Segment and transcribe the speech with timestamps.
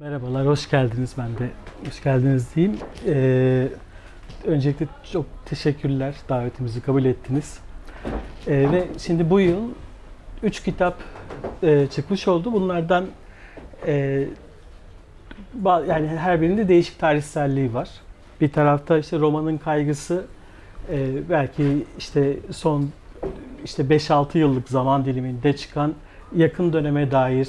[0.00, 1.14] Merhabalar, hoş geldiniz.
[1.18, 1.50] Ben de
[1.86, 2.78] hoş geldiniz diyeyim.
[3.06, 3.68] Ee,
[4.44, 7.58] öncelikle çok teşekkürler davetimizi kabul ettiniz.
[8.46, 9.68] Ee, ve şimdi bu yıl
[10.42, 10.98] 3 kitap
[11.62, 12.52] e, çıkmış oldu.
[12.52, 13.06] Bunlardan
[13.86, 14.24] e,
[15.64, 17.88] yani her birinde değişik tarihselliği var.
[18.40, 20.26] Bir tarafta işte romanın kaygısı
[20.90, 22.90] e, belki işte son
[23.64, 25.94] işte 5-6 yıllık zaman diliminde çıkan
[26.36, 27.48] yakın döneme dair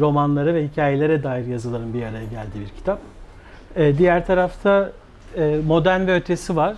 [0.00, 2.98] romanlara ve hikayelere dair yazıların bir araya geldiği bir kitap.
[3.76, 4.92] E, diğer tarafta
[5.36, 6.76] e, Modern ve Ötesi var.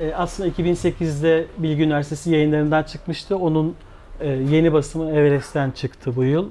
[0.00, 3.36] E, aslında 2008'de Bilgi Üniversitesi yayınlarından çıkmıştı.
[3.36, 3.74] Onun
[4.20, 6.48] e, yeni basımı Everest'ten çıktı bu yıl.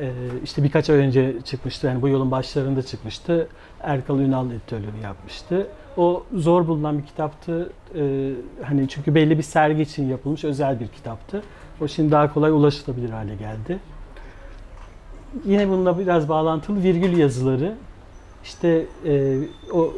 [0.00, 0.12] E,
[0.44, 1.86] işte birkaç ay önce çıkmıştı.
[1.86, 3.48] Yani bu yılın başlarında çıkmıştı.
[3.80, 5.66] Erkal Ünal editörlüğünü yapmıştı.
[5.96, 7.72] O zor bulunan bir kitaptı.
[7.94, 11.42] E, hani çünkü belli bir sergi için yapılmış özel bir kitaptı.
[11.80, 13.78] O şimdi daha kolay ulaşılabilir hale geldi.
[15.44, 17.74] Yine bununla biraz bağlantılı virgül yazıları.
[18.44, 19.38] İşte e,
[19.72, 19.92] o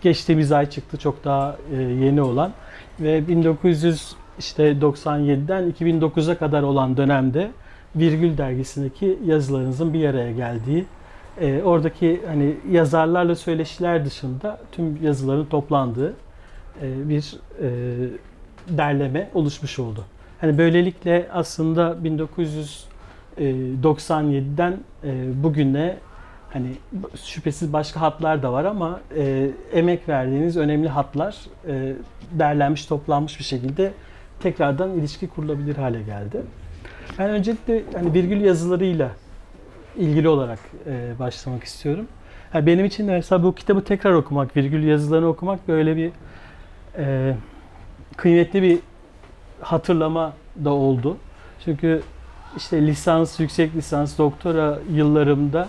[0.00, 2.52] geçtiğimiz ay çıktı çok daha e, yeni olan
[3.00, 7.50] ve 1900 işte 97'den 2009'a kadar olan dönemde
[7.96, 10.84] Virgül dergisindeki yazılarınızın bir araya geldiği,
[11.40, 16.14] e, oradaki hani yazarlarla söyleşiler dışında tüm yazıların toplandığı
[16.82, 17.68] e, bir e,
[18.68, 20.04] derleme oluşmuş oldu.
[20.40, 22.91] Hani böylelikle aslında 1997'den
[25.04, 25.96] e, bugüne
[26.52, 26.68] hani
[27.24, 31.36] şüphesiz başka hatlar da var ama e, emek verdiğiniz önemli hatlar
[31.68, 31.94] e,
[32.32, 33.92] derlenmiş, toplanmış bir şekilde
[34.40, 36.42] tekrardan ilişki kurulabilir hale geldi.
[37.18, 39.10] Ben öncelikle hani virgül yazılarıyla
[39.96, 42.06] ilgili olarak e, başlamak istiyorum.
[42.54, 46.10] Yani benim için de mesela bu kitabı tekrar okumak, virgül yazılarını okumak böyle bir
[46.96, 47.34] e,
[48.16, 48.78] kıymetli bir
[49.60, 50.32] hatırlama
[50.64, 51.16] da oldu.
[51.64, 52.02] Çünkü
[52.56, 55.68] işte lisans, yüksek lisans, doktora yıllarımda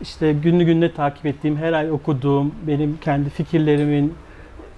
[0.00, 4.14] işte günlü gününe takip ettiğim, her ay okuduğum, benim kendi fikirlerimin,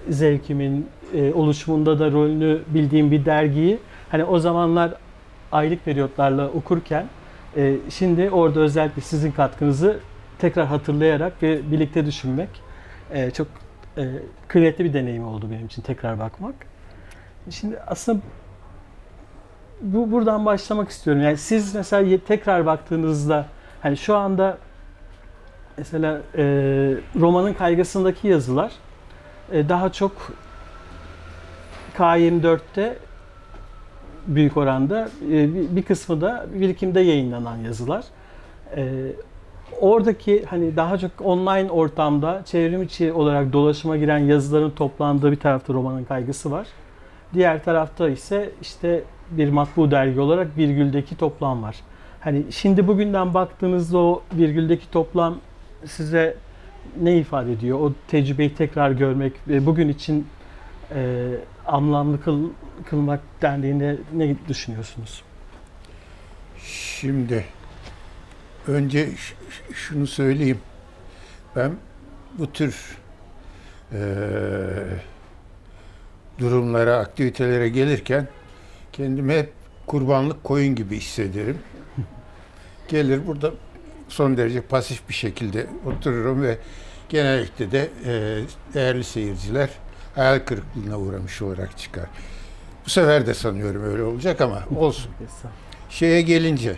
[0.09, 3.79] zevkimin e, oluşumunda da rolünü bildiğim bir dergiyi
[4.11, 4.93] hani o zamanlar
[5.51, 7.05] aylık periyotlarla okurken
[7.57, 9.99] e, şimdi orada özellikle sizin katkınızı
[10.39, 12.49] tekrar hatırlayarak ve birlikte düşünmek
[13.11, 13.47] e, çok
[13.97, 14.03] e,
[14.47, 16.55] kıymetli bir deneyim oldu benim için tekrar bakmak.
[17.49, 18.19] Şimdi aslında
[19.81, 21.23] bu buradan başlamak istiyorum.
[21.23, 23.45] Yani siz mesela tekrar baktığınızda
[23.81, 24.57] hani şu anda
[25.77, 26.43] mesela e,
[27.19, 28.71] romanın kaygısındaki yazılar
[29.51, 30.11] e, daha çok
[31.97, 32.97] K24'te
[34.27, 38.05] büyük oranda e, bir kısmı da birikimde yayınlanan yazılar.
[38.75, 39.11] E,
[39.81, 45.73] oradaki hani daha çok online ortamda çevrim içi olarak dolaşıma giren yazıların toplandığı bir tarafta
[45.73, 46.67] romanın kaygısı var.
[47.33, 49.03] Diğer tarafta ise işte
[49.37, 51.75] bir matbu dergi olarak virgüldeki toplam var.
[52.19, 55.37] Hani şimdi bugünden baktığınızda o virgüldeki toplam
[55.85, 56.37] size
[57.01, 57.79] ne ifade ediyor?
[57.79, 60.27] O tecrübeyi tekrar görmek ve bugün için
[60.95, 61.29] e,
[61.65, 62.49] anlamlı kıl,
[62.85, 65.23] kılmak dendiğinde ne düşünüyorsunuz?
[66.65, 67.45] Şimdi
[68.67, 69.09] önce
[69.73, 70.59] şunu söyleyeyim.
[71.55, 71.71] Ben
[72.39, 72.97] bu tür
[73.93, 73.99] eee,
[76.39, 78.27] durumlara, aktivitelere gelirken
[78.93, 79.53] kendimi hep
[79.87, 81.57] kurbanlık koyun gibi hissederim.
[82.87, 83.51] Gelir burada
[84.09, 86.57] son derece pasif bir şekilde otururum ve
[87.09, 88.43] genellikle de eee,
[88.73, 89.69] değerli seyirciler
[90.15, 92.05] hayal kırıklığına uğramış olarak çıkar.
[92.85, 95.11] Bu sefer de sanıyorum öyle olacak ama olsun
[95.89, 96.75] şeye gelince,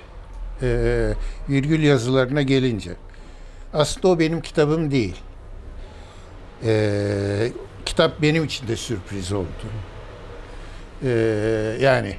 [0.61, 1.13] e,
[1.49, 2.91] virgül yazılarına gelince,
[3.73, 5.15] aslında o benim kitabım değil.
[6.63, 7.51] E,
[7.85, 9.47] kitap benim için de sürpriz oldu.
[11.03, 11.09] E,
[11.81, 12.15] yani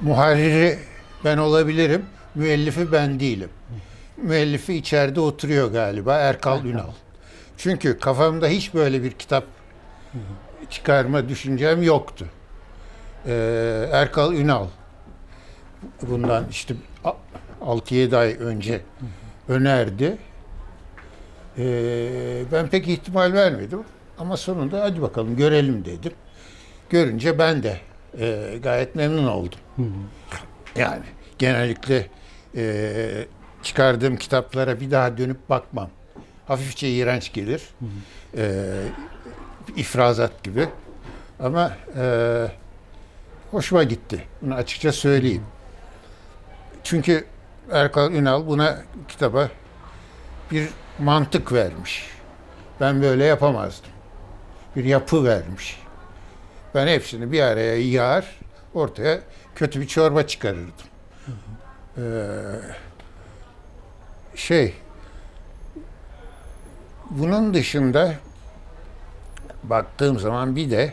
[0.00, 0.78] muharriri
[1.24, 2.04] ben olabilirim,
[2.34, 3.48] müellifi ben değilim.
[4.16, 6.64] Müellifi içeride oturuyor galiba Erkal.
[6.64, 6.90] Ünal.
[7.56, 9.44] Çünkü kafamda hiç böyle bir kitap
[10.70, 12.26] çıkarma düşüncem yoktu.
[13.26, 14.66] Ee, Erkal Ünal
[16.02, 16.74] bundan işte
[17.04, 17.12] a-
[17.60, 18.80] 6-7 ay önce
[19.48, 20.18] önerdi.
[21.58, 23.80] Ee, ben pek ihtimal vermedim
[24.18, 26.12] ama sonunda hadi bakalım görelim dedim.
[26.90, 27.80] Görünce ben de
[28.18, 29.58] e, gayet memnun oldum.
[30.76, 31.04] Yani
[31.38, 32.06] genellikle
[32.56, 33.26] e,
[33.62, 35.90] çıkardığım kitaplara bir daha dönüp bakmam.
[36.46, 37.62] Hafifçe iğrenç gelir.
[38.36, 38.64] E,
[39.76, 40.68] ifrazat gibi.
[41.40, 42.46] Ama e,
[43.50, 44.24] hoşuma gitti.
[44.42, 45.44] Bunu açıkça söyleyeyim.
[46.84, 47.24] Çünkü
[47.72, 49.48] Erkal Ünal buna kitaba
[50.50, 50.68] bir
[50.98, 52.06] mantık vermiş.
[52.80, 53.90] Ben böyle yapamazdım.
[54.76, 55.80] Bir yapı vermiş.
[56.74, 58.38] Ben hepsini bir araya yağar,
[58.74, 59.20] ortaya
[59.54, 60.72] kötü bir çorba çıkarırdım.
[61.98, 62.02] Ee,
[64.34, 64.74] şey
[67.10, 68.14] bunun dışında
[69.62, 70.92] baktığım zaman bir de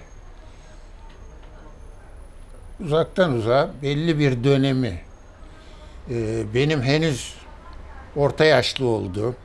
[2.80, 5.02] uzaktan uzağa belli bir dönemi
[6.10, 7.36] e, benim henüz
[8.16, 9.36] orta yaşlı olduğum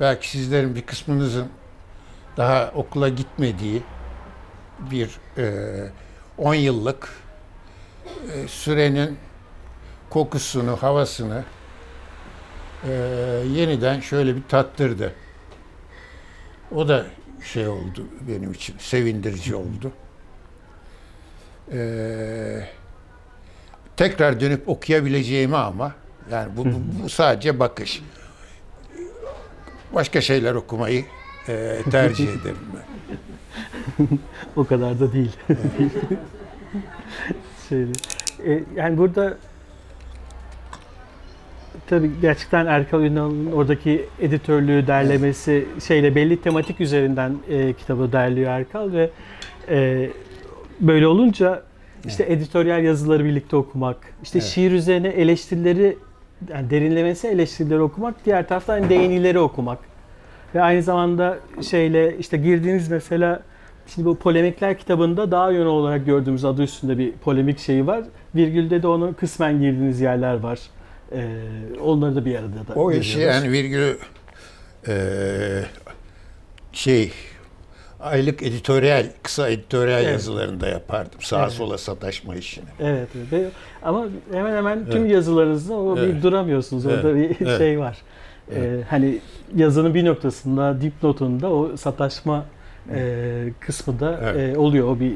[0.00, 1.48] belki sizlerin bir kısmınızın
[2.36, 3.82] daha okula gitmediği
[4.78, 5.64] bir e,
[6.38, 7.08] 10 yıllık
[8.06, 9.18] e, sürenin
[10.10, 11.44] kokusunu, havasını
[12.84, 12.92] e,
[13.52, 15.14] yeniden şöyle bir tattırdı.
[16.74, 17.06] O da
[17.52, 19.92] şey oldu benim için, sevindirici oldu.
[21.72, 22.68] E,
[23.96, 25.94] tekrar dönüp okuyabileceğimi ama
[26.30, 28.02] yani bu, bu, bu sadece bakış.
[29.94, 31.04] Başka şeyler okumayı
[31.48, 33.16] e, tercih ederim ben.
[34.56, 35.32] O kadar da değil.
[37.68, 37.92] Şöyle.
[38.46, 39.36] E, yani burada
[41.86, 48.92] tabii gerçekten Erkal Ünal'ın oradaki editörlüğü, derlemesi şeyle belli tematik üzerinden e, kitabı derliyor Erkal
[48.92, 49.10] ve
[49.68, 50.10] e,
[50.80, 51.62] böyle olunca
[52.06, 54.48] işte editoryal yazıları birlikte okumak, işte Evet.
[54.48, 55.96] şiir üzerine eleştirileri
[56.50, 59.78] yani derinlemesi eleştirileri okumak, diğer taraftan hani değinileri okumak.
[60.54, 61.38] Ve aynı zamanda
[61.70, 63.42] şeyle işte girdiğiniz mesela
[63.86, 68.04] şimdi bu polemikler kitabında daha yönü olarak gördüğümüz adı üstünde bir polemik şeyi var.
[68.34, 70.58] Virgülde de onun kısmen girdiğiniz yerler var.
[71.12, 71.26] Ee,
[71.82, 73.36] onları da bir arada da O işi görüyoruz.
[73.36, 73.96] yani virgülü
[74.88, 75.64] eee
[76.72, 77.12] şey
[78.00, 80.12] aylık editoryal, kısa editoryal Evet.
[80.12, 81.20] yazılarında yapardım.
[81.20, 81.52] Sağa Evet.
[81.52, 82.64] sola sataşma işini.
[82.80, 83.32] Evet, evet.
[83.32, 83.48] Ve-
[83.82, 85.10] ama hemen hemen tüm Evet.
[85.12, 86.22] yazılarınızda o bir Evet.
[86.22, 86.86] duramıyorsunuz.
[86.86, 87.58] Orada bir Evet.
[87.58, 87.98] şey var.
[88.52, 88.84] Evet.
[88.90, 89.18] hani
[89.56, 92.44] yazının bir noktasında, dipnotunda o sataşma
[92.94, 94.56] e, kısmı da Evet.
[94.56, 94.88] e, oluyor.
[94.88, 95.12] O bir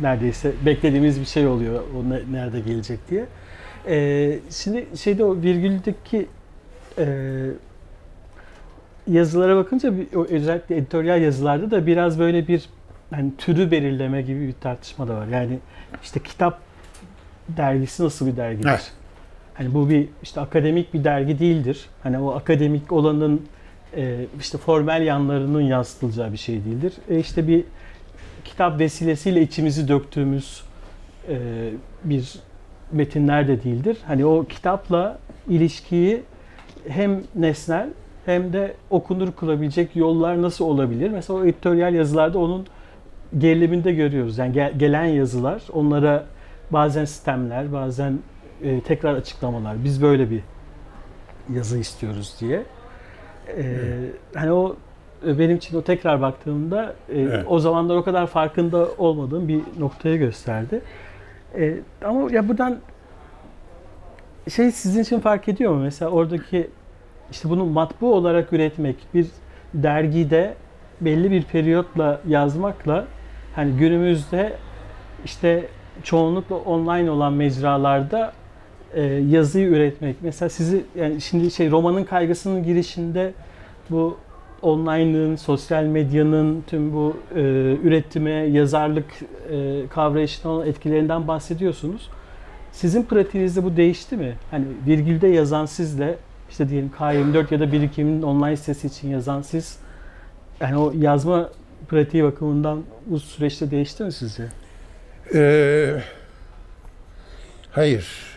[0.00, 1.82] neredeyse beklediğimiz bir şey oluyor.
[1.96, 3.24] O ne- nerede gelecek diye.
[3.88, 6.26] Ee, şimdi şeyde o virgüldeki
[6.98, 7.06] e,
[9.06, 12.68] yazılara bakınca bir- o özellikle editoryal yazılarda da biraz böyle bir
[13.10, 15.26] hani türü belirleme gibi bir tartışma da var.
[15.26, 15.58] Yani
[16.02, 16.58] işte kitap
[17.48, 18.68] dergisi nasıl bir dergidir?
[18.68, 18.92] Evet.
[19.58, 21.86] Hani bu bir işte akademik bir dergi değildir.
[22.02, 23.42] Hani o akademik olanın
[23.96, 26.92] e, işte formel yanlarının yansıtılacağı bir şey değildir.
[27.08, 27.64] E işte bir
[28.44, 30.62] kitap vesilesiyle içimizi döktüğümüz
[31.28, 31.38] e,
[32.04, 32.34] bir
[32.92, 33.96] metinler de değildir.
[34.06, 35.18] Hani o kitapla
[35.48, 36.22] ilişkiyi
[36.88, 37.88] hem nesnel
[38.26, 41.10] hem de okunur kılabilecek yollar nasıl olabilir?
[41.10, 42.66] Mesela o editoryal yazılarda onun
[43.38, 44.38] geriliminde görüyoruz.
[44.38, 46.26] Yani gel- gelen yazılar, onlara
[46.70, 48.18] bazen sistemler, bazen
[48.62, 49.84] e, tekrar açıklamalar.
[49.84, 50.40] Biz böyle bir
[51.54, 52.62] yazı istiyoruz diye.
[53.58, 53.64] E,
[54.34, 54.76] Hani o
[55.26, 57.44] e, benim için o tekrar baktığımda e, Evet.
[57.48, 60.80] o zamanlar o kadar farkında olmadığım bir noktaya gösterdi.
[61.58, 61.74] E,
[62.04, 62.78] ama ya buradan
[64.48, 65.80] şey sizin için fark ediyor mu?
[65.82, 66.70] Mesela oradaki
[67.30, 69.26] işte bunu matbu olarak üretmek, bir
[69.74, 70.54] dergide
[71.00, 73.04] belli bir periyotla yazmakla
[73.54, 74.52] hani günümüzde
[75.24, 75.68] işte
[76.02, 78.32] çoğunlukla online olan mecralarda
[78.94, 80.16] e, yazıyı üretmek.
[80.22, 83.32] Mesela sizi yani şimdi şey romanın kaygısının girişinde
[83.90, 84.16] bu
[84.62, 87.40] online'ın, sosyal medyanın tüm bu e,
[87.84, 89.04] üretime, yazarlık
[89.50, 92.10] e, kavrayışına olan etkilerinden bahsediyorsunuz.
[92.72, 94.34] Sizin pratiğinizde bu değişti mi?
[94.50, 96.16] Hani virgülde yazan sizle
[96.50, 99.78] işte diyelim K24 ya da Birikim'in online sitesi için yazan siz
[100.60, 101.50] yani o yazma
[101.88, 104.44] pratiği bakımından bu süreçte değişti mi sizce?
[105.34, 106.02] Ee,
[107.70, 108.35] hayır.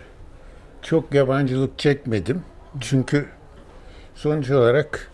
[0.90, 2.44] Çok yabancılık çekmedim.
[2.80, 3.26] Çünkü
[4.16, 5.12] sonuç olarak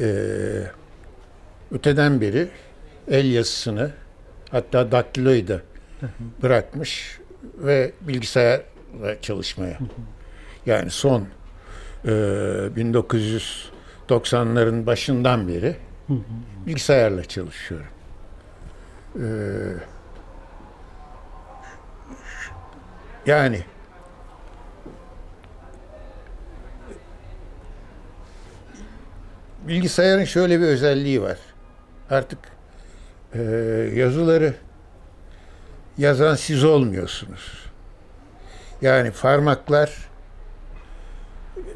[0.00, 0.70] eee,
[1.70, 2.48] öteden beri
[3.08, 3.90] el yazısını
[4.50, 5.60] hatta daktiloyu da
[6.42, 7.20] bırakmış
[7.58, 9.78] ve bilgisayarla çalışmaya.
[10.66, 11.20] Yani son
[12.04, 15.76] eee 1990'ların başından beri
[16.66, 17.86] bilgisayarla çalışıyorum.
[19.16, 19.24] Eee
[23.26, 23.64] Yani
[29.68, 31.38] bilgisayarın şöyle bir özelliği var.
[32.10, 32.38] Artık
[33.34, 33.42] eee,
[33.94, 34.54] yazıları
[35.98, 37.64] yazan siz olmuyorsunuz.
[38.82, 39.90] Yani parmaklar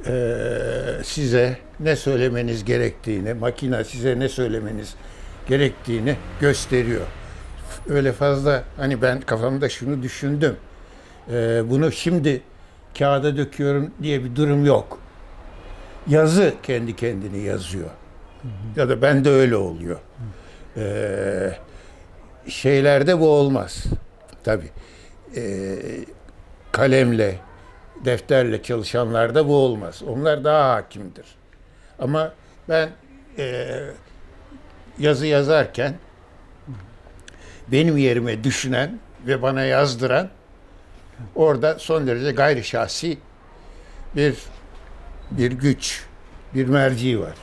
[0.07, 4.95] eee, size ne söylemeniz gerektiğini, makine size ne söylemeniz
[5.49, 7.07] gerektiğini gösteriyor.
[7.89, 10.57] Öyle fazla hani ben kafamda şunu düşündüm.
[11.33, 12.41] Ee, bunu şimdi
[12.99, 14.99] kağıda döküyorum diye bir durum yok.
[16.09, 17.91] Yazı kendi kendini yazıyor.
[18.77, 19.99] Ya da bende öyle oluyor.
[20.77, 21.59] Ee,
[22.49, 23.85] şeylerde bu olmaz.
[24.45, 24.71] Tabii.
[25.37, 25.79] Ee,
[26.73, 27.39] kalemle
[28.05, 30.03] defterle çalışanlarda bu olmaz.
[30.09, 31.27] Onlar daha hakimdir.
[31.99, 32.33] Ama
[32.69, 32.89] ben
[33.39, 33.67] e,
[34.99, 35.95] yazı yazarken
[37.69, 40.29] benim yerime düşünen ve bana yazdıran
[41.35, 43.19] orada son derece gayri şahsi
[44.17, 44.37] bir
[45.31, 46.05] bir güç,
[46.55, 47.35] bir merci var.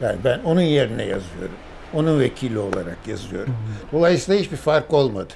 [0.00, 1.54] Yani ben onun yerine yazıyorum.
[1.94, 3.54] Onun vekili olarak yazıyorum.
[3.92, 5.32] Dolayısıyla hiçbir fark olmadı.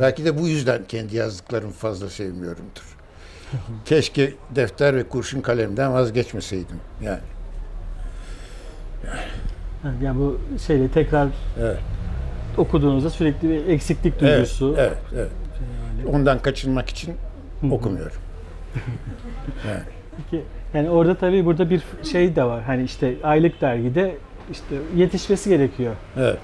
[0.00, 2.96] Belki de bu yüzden kendi yazdıklarımı fazla sevmiyorumdur.
[3.84, 6.76] Keşke defter ve kurşun kalemden vazgeçmeseydim.
[7.02, 7.18] Yani
[10.02, 11.28] Yani bu şeyle tekrar
[11.60, 11.78] evet.
[12.56, 14.74] okuduğunuzda sürekli bir eksiklik Evet, duygusu.
[14.78, 15.30] evet, evet.
[16.04, 16.16] Yani.
[16.16, 17.14] Ondan kaçınmak için
[17.70, 18.16] okumuyorum.
[19.68, 19.80] Yani.
[20.16, 20.44] Peki,
[20.74, 22.62] yani orada tabii burada bir şey de var.
[22.62, 24.16] Hani işte aylık dergide
[24.52, 25.94] işte yetişmesi gerekiyor.
[26.16, 26.38] Evet.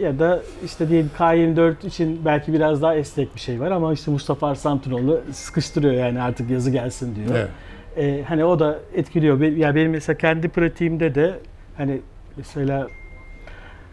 [0.00, 4.10] Ya da işte diyelim K24 için belki biraz daha esnek bir şey var ama işte
[4.10, 7.28] Mustafa Arslantınoğlu sıkıştırıyor yani artık yazı gelsin diyor.
[7.30, 7.48] Evet.
[7.96, 9.40] Ee, hani o da etkiliyor.
[9.40, 11.34] Ya benim mesela kendi pratiğimde de
[11.76, 12.00] hani
[12.36, 12.88] mesela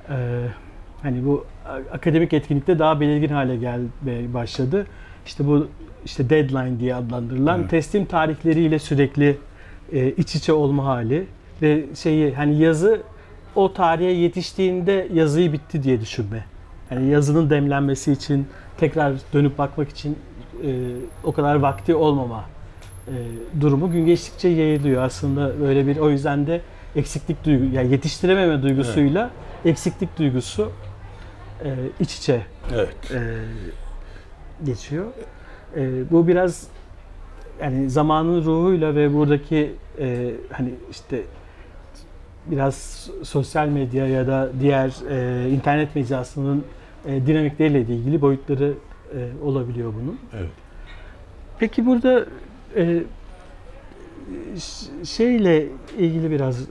[0.10, 0.16] e,
[1.01, 1.46] hani bu
[1.92, 4.88] akademik etkinlikte daha belirgin hale gelmeye başladı.
[5.25, 5.68] İşte bu
[6.07, 7.69] işte deadline diye adlandırılan Evet.
[7.69, 9.37] teslim tarihleriyle sürekli
[9.91, 11.27] e, iç içe olma hali
[11.61, 13.01] ve şeyi hani yazı
[13.55, 16.45] o tarihe yetiştiğinde yazıyı bitti diye düşünme.
[16.91, 18.47] Yani yazının demlenmesi için
[18.77, 20.17] tekrar dönüp bakmak için
[20.63, 20.69] e,
[21.23, 22.45] o kadar vakti olmama
[23.07, 23.15] e,
[23.61, 25.03] durumu gün geçtikçe yayılıyor.
[25.03, 26.61] Aslında böyle bir o yüzden de
[26.95, 29.29] eksiklik duygu, yani yetiştirememe duygusuyla
[29.65, 30.71] eksiklik duygusu
[31.63, 32.41] e, iç içe
[32.73, 33.11] Evet.
[33.11, 33.19] e,
[34.65, 35.05] geçiyor.
[35.77, 36.67] E, bu biraz
[37.62, 41.22] yani zamanın ruhuyla ve buradaki e, hani işte
[42.46, 46.63] biraz sosyal medya ya da diğer e, internet mecrasının
[47.05, 48.74] e, dinamikleriyle de ilgili boyutları
[49.13, 50.19] e, olabiliyor bunun.
[50.34, 50.50] Evet.
[51.60, 52.25] Peki burada
[52.75, 53.03] e,
[55.03, 55.65] şeyle
[55.98, 56.65] ilgili biraz e,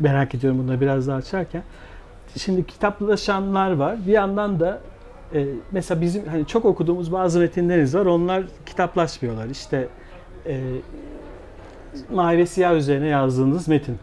[0.00, 1.62] merak ediyorum bunu biraz daha açarken.
[2.36, 3.96] Şimdi kitaplaşanlar var.
[4.06, 4.80] Bir yandan da
[5.34, 8.06] e, mesela bizim hani çok okuduğumuz bazı metinlerimiz var.
[8.06, 9.46] Onlar kitaplaşmıyorlar.
[9.46, 9.88] İşte
[10.46, 10.60] e,
[12.10, 13.98] mavi siyah üzerine yazdığınız metin.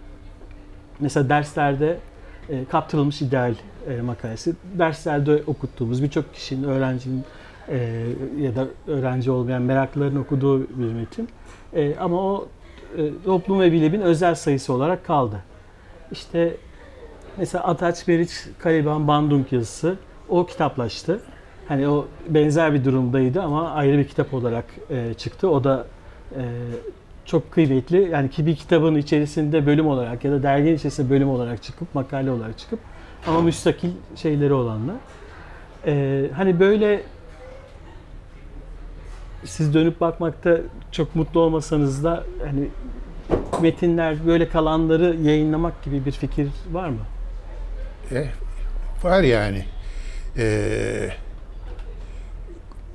[1.00, 1.98] Mesela derslerde
[2.50, 3.54] e, kaptırılmış ideal
[3.90, 4.54] e, makalesi.
[4.80, 7.24] Derslerde okuttuğumuz birçok kişinin, öğrencinin
[7.70, 8.06] e,
[8.40, 11.30] ya da öğrenci olmayan meraklıların okuduğu bir metin.
[11.74, 12.48] E, ama o
[12.98, 15.40] e, toplum ve bilimin özel sayısı olarak kaldı.
[16.12, 16.58] İşte
[17.38, 19.98] mesela Ataç Meriç Kaliban Bandung yazısı
[20.40, 21.20] o kitaplaştı.
[21.68, 25.50] Hani o benzer bir durumdaydı ama ayrı bir kitap olarak e, çıktı.
[25.50, 25.86] O da
[26.36, 26.42] e,
[27.26, 28.10] çok kıymetli.
[28.12, 32.32] Yani ki bir kitabın içerisinde bölüm olarak ya da derginin içerisinde bölüm olarak çıkıp makale
[32.32, 32.80] olarak çıkıp
[33.28, 34.96] ama müstakil şeyleri olanlar.
[35.86, 37.04] E, hani böyle
[39.46, 40.58] siz dönüp bakmakta
[40.92, 42.68] çok mutlu olmasanız da hani
[43.62, 47.00] metinler böyle kalanları yayınlamak gibi bir fikir var mı?
[48.12, 48.28] E,
[49.04, 49.66] var yani.
[50.38, 51.10] E,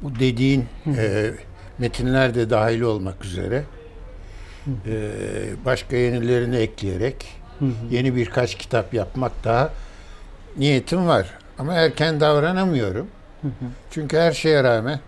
[0.03, 0.67] bu dediğin
[0.97, 1.31] e,
[1.79, 3.65] metinler de dahil olmak üzere
[4.87, 5.11] e,
[5.65, 7.27] başka yenilerini ekleyerek
[7.91, 9.73] yeni birkaç kitap yapmak daha
[10.57, 11.27] niyetim var.
[11.59, 13.07] Ama erken davranamıyorum.
[13.91, 15.01] Çünkü her şeye rağmen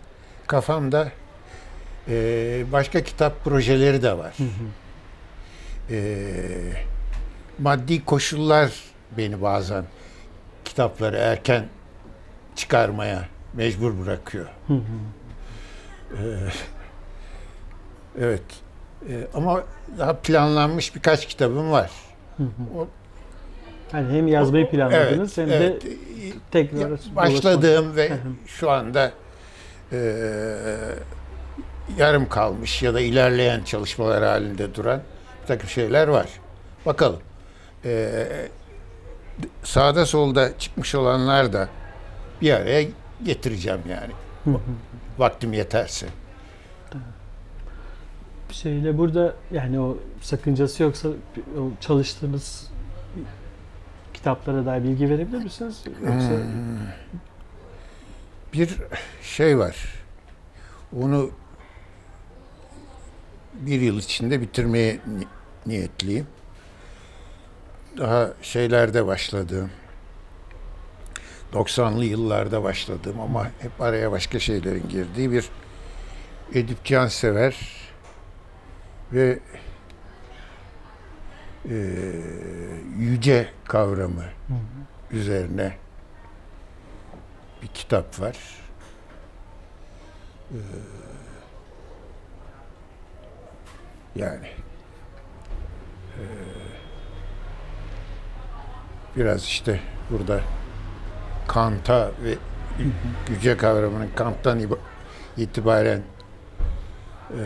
[0.46, 1.08] kafamda
[2.08, 4.36] e, başka kitap projeleri de var.
[5.90, 6.22] E,
[7.58, 8.70] maddi koşullar
[9.18, 9.84] beni bazen
[10.64, 11.64] kitapları erken
[12.56, 14.46] çıkarmaya mecbur bırakıyor.
[14.66, 14.78] Hı hı.
[16.16, 16.22] E,
[18.20, 18.42] evet.
[19.08, 19.62] E, ama
[19.98, 21.90] daha planlanmış birkaç kitabım var.
[22.36, 22.78] Hı hı.
[22.78, 22.88] O-
[23.92, 25.84] Hani hem yazmayı planladınız hem evet.
[25.84, 25.88] de
[26.50, 28.12] tekrar başladığım ve
[28.46, 29.12] şu anda
[29.92, 29.98] e,
[31.98, 35.02] yarım kalmış ya da ilerleyen çalışmalar halinde duran
[35.42, 36.26] bir takım şeyler var.
[36.86, 37.20] Bakalım.
[37.84, 38.26] E,
[39.64, 41.68] sağda solda çıkmış olanlar da
[42.40, 42.88] bir araya
[43.24, 44.12] getireceğim yani.
[44.44, 44.60] Hı hı.
[45.18, 46.06] Vaktim yeterse.
[48.50, 51.08] şeyle burada yani o sakıncası yoksa
[51.58, 52.70] o çalıştığınız
[54.14, 55.84] kitaplara dair bilgi verebilir misiniz?
[55.86, 56.78] Yoksa Hmm.
[58.52, 58.76] Bir
[59.22, 59.76] şey var.
[61.00, 61.30] Onu
[63.54, 65.26] bir yıl içinde bitirmeye ni-
[65.66, 66.26] niyetliyim.
[67.98, 69.70] Daha şeylerde başladığım,
[71.52, 75.48] 90'lı yıllarda başladığım ama hep araya başka şeylerin girdiği bir
[76.54, 77.56] Edip Cansever
[79.12, 79.38] ve
[81.70, 81.74] eee,
[82.98, 85.16] yüce kavramı Hı hı.
[85.16, 85.76] üzerine
[87.62, 88.36] bir kitap var.
[90.52, 90.56] Ee,
[94.16, 94.46] Yani
[96.16, 96.24] e,
[99.16, 99.80] biraz işte
[100.10, 100.40] burada
[101.54, 102.34] Kant'a ve
[103.26, 104.78] güce kavramının Kant'tan iba-
[105.36, 106.02] itibaren
[107.30, 107.42] e,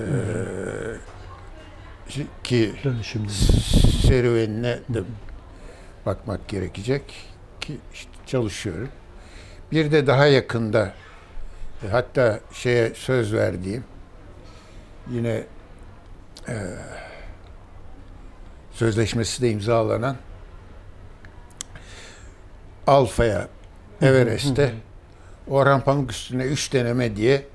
[2.45, 3.29] ki Dönüşümde.
[4.07, 5.03] serüvenine de
[6.07, 7.03] bakmak gerekecek
[7.61, 8.89] ki işte çalışıyorum.
[9.73, 10.93] Bir de daha yakında
[11.85, 13.85] e, hatta şeye söz verdiğim
[15.11, 15.45] yine
[16.49, 16.55] e,
[18.73, 20.17] sözleşmesi de imzalanan
[22.87, 23.49] Alfa'ya
[24.05, 24.73] Everest'te
[25.49, 27.47] Orhan Pamuk üstüne üç deneme diye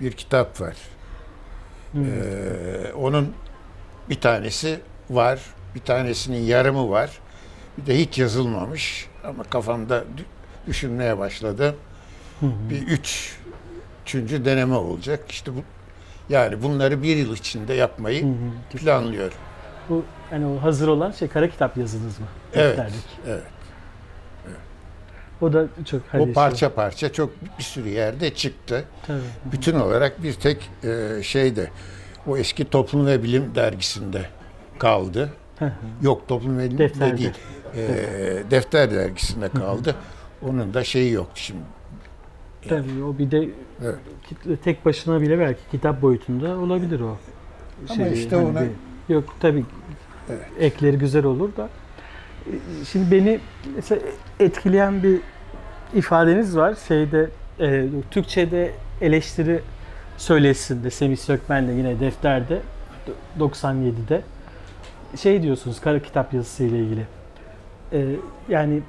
[0.00, 0.76] bir kitap var.
[1.94, 3.32] Ee, onun
[4.10, 4.80] bir tanesi
[5.10, 5.40] var,
[5.74, 7.18] bir tanesinin yarımı var.
[7.78, 11.74] Bir de hiç yazılmamış ama kafamda dü- düşünmeye başladı.
[12.40, 12.70] Hı hı.
[12.70, 13.36] Bir üç,
[14.02, 15.30] üçüncü deneme olacak.
[15.30, 15.62] İşte bu,
[16.28, 18.26] yani bunları bir yıl içinde yapmayı
[18.70, 19.38] planlıyorum.
[19.88, 22.26] Bu hani o hazır olan şey kara kitap yazınız mı?
[22.54, 22.80] Evet,
[23.26, 23.42] evet.
[25.40, 28.84] O da çok hadi O şey- parça parça çok bir sürü yerde çıktı.
[29.06, 29.18] Tabii.
[29.52, 31.70] Bütün olarak bir tek e, şeyde
[32.26, 34.22] o eski Toplum ve Bilim dergisinde
[34.78, 35.32] kaldı.
[36.02, 37.30] Yok Toplum ve Bilim de değil.
[37.76, 37.88] E,
[38.50, 39.94] Defter dergisinde kaldı.
[40.48, 41.62] Onun da şeyi yok şimdi.
[42.68, 43.48] Tabii o bir de
[43.84, 44.64] Evet.
[44.64, 47.16] tek başına bile belki kitap boyutunda olabilir o.
[47.90, 49.64] Ama işte ona- bir- yok tabii
[50.30, 50.40] Evet.
[50.58, 51.68] ekleri güzel olur da.
[52.90, 53.40] Şimdi beni
[53.76, 54.02] mesela
[54.40, 55.20] etkileyen bir
[55.94, 56.74] ifadeniz var.
[56.88, 59.60] Şeyde e, Türkçe'de eleştiri
[60.16, 62.60] söylesinde Semih Sökmen'le yine defterde
[63.38, 64.22] 97'de
[65.16, 67.06] şey diyorsunuz kara kitap yazısı ile ilgili.
[67.92, 68.06] E,
[68.48, 68.82] yani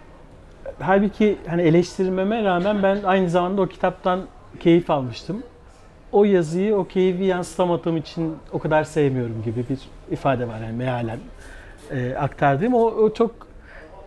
[0.79, 4.21] halbuki hani eleştirmeme rağmen ben aynı zamanda o kitaptan
[4.59, 5.43] keyif almıştım.
[6.11, 9.79] O yazıyı, o keyfi yansıtamadığım için o kadar sevmiyorum gibi bir
[10.11, 11.19] ifade var yani mealen
[11.91, 12.73] e, aktardığım.
[12.73, 13.48] O, o çok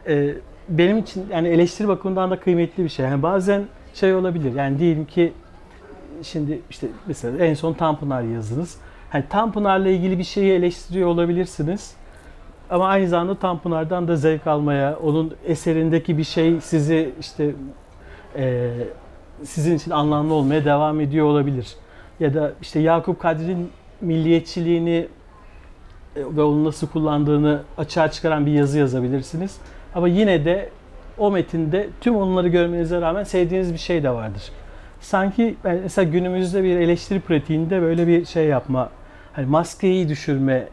[0.09, 0.35] e,
[0.69, 3.07] benim için yani eleştiri bakımından da kıymetli bir şey.
[3.07, 3.63] Yani bazen
[3.95, 5.33] şey olabilir yani diyelim ki
[6.23, 8.79] şimdi işte mesela en son Tanpınar yazdınız.
[9.11, 11.95] Hani Tanpınar'la ilgili bir şeyi eleştiriyor olabilirsiniz.
[12.71, 17.55] Ama aynı zamanda Tanpınar'dan da zevk almaya, onun eserindeki bir şey sizi işte
[18.37, 18.71] e,
[19.45, 21.77] sizin için anlamlı olmaya devam ediyor olabilir.
[22.21, 25.09] Ya da işte Yakup Kadri'nin milliyetçiliğini
[26.17, 29.57] e, ve onu nasıl kullandığını açığa çıkaran bir yazı yazabilirsiniz.
[29.95, 30.69] Ama yine de
[31.19, 34.43] o metinde tüm onları görmenize rağmen sevdiğiniz bir şey de vardır.
[35.01, 38.91] Sanki mesela günümüzde bir eleştiri pratiğinde böyle bir şey yapma,
[39.33, 40.69] hani maskeyi düşürme,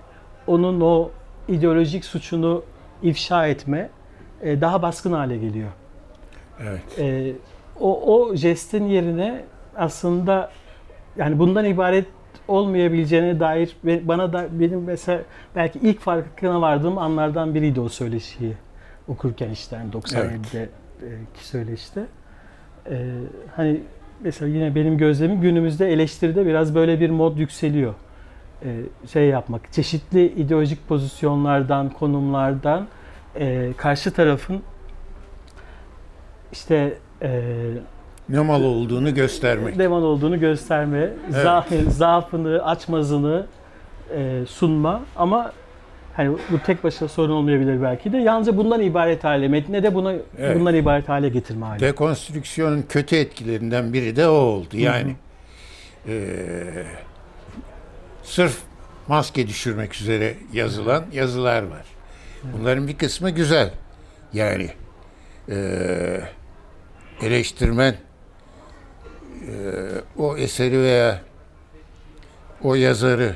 [0.47, 1.09] onun o
[1.47, 2.63] ideolojik suçunu
[3.03, 3.89] ifşa etme
[4.41, 5.69] e, daha baskın hale geliyor.
[6.63, 6.99] Evet.
[6.99, 7.33] E,
[7.79, 9.41] o, o jestin yerine
[9.75, 10.51] aslında
[11.17, 12.05] yani bundan ibaret
[12.47, 15.21] olmayabileceğine dair bana da benim mesela
[15.55, 18.53] belki ilk farkına vardığım anlardan biriydi o söyleşiyi
[19.09, 22.05] okurken işte yani 97'de e, ki söyleşte.
[22.89, 23.05] E,
[23.55, 23.81] hani
[24.23, 27.93] mesela yine benim gözlemim günümüzde eleştiride biraz böyle bir mod yükseliyor.
[28.63, 28.67] E,
[29.13, 32.87] şey yapmak, çeşitli ideolojik pozisyonlardan, konumlardan
[33.35, 34.61] e, karşı tarafın
[36.51, 37.41] işte e,
[38.29, 39.79] Ne mal olduğunu göstermek.
[39.79, 43.45] devan olduğunu gösterme, za- zaafını, açmazını
[44.15, 45.51] e, sunma ama
[46.19, 48.17] hani bu tek başına sorun olmayabilir belki de.
[48.17, 50.59] Yalnızca bundan ibaret hale, metne de buna Evet.
[50.59, 51.79] bundan ibaret hale getirme hali.
[51.79, 54.77] Dekonstrüksiyonun kötü etkilerinden biri de o oldu.
[54.77, 55.15] Yani
[56.07, 56.85] eee,
[58.23, 58.57] sırf
[59.07, 61.85] maske düşürmek üzere yazılan yazılar var.
[62.43, 63.71] Bunların bir kısmı güzel.
[64.33, 64.69] Yani
[65.49, 66.21] eee,
[67.21, 67.95] eleştirmen
[69.47, 69.51] eee,
[70.17, 71.21] o eseri veya
[72.63, 73.35] o yazarı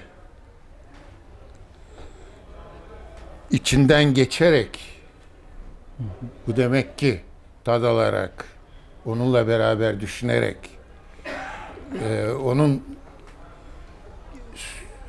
[3.54, 4.80] içinden geçerek
[6.48, 7.22] bu demek ki
[7.64, 8.46] tad alarak,
[9.06, 10.58] onunla beraber düşünerek,
[12.04, 12.84] e, onun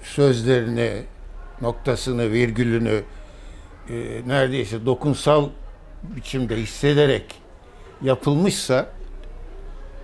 [0.03, 1.03] sözlerini,
[1.61, 3.03] noktasını, virgülünü
[3.89, 3.95] e,
[4.27, 5.49] neredeyse dokunsal
[6.03, 7.35] biçimde hissederek
[8.03, 8.87] yapılmışsa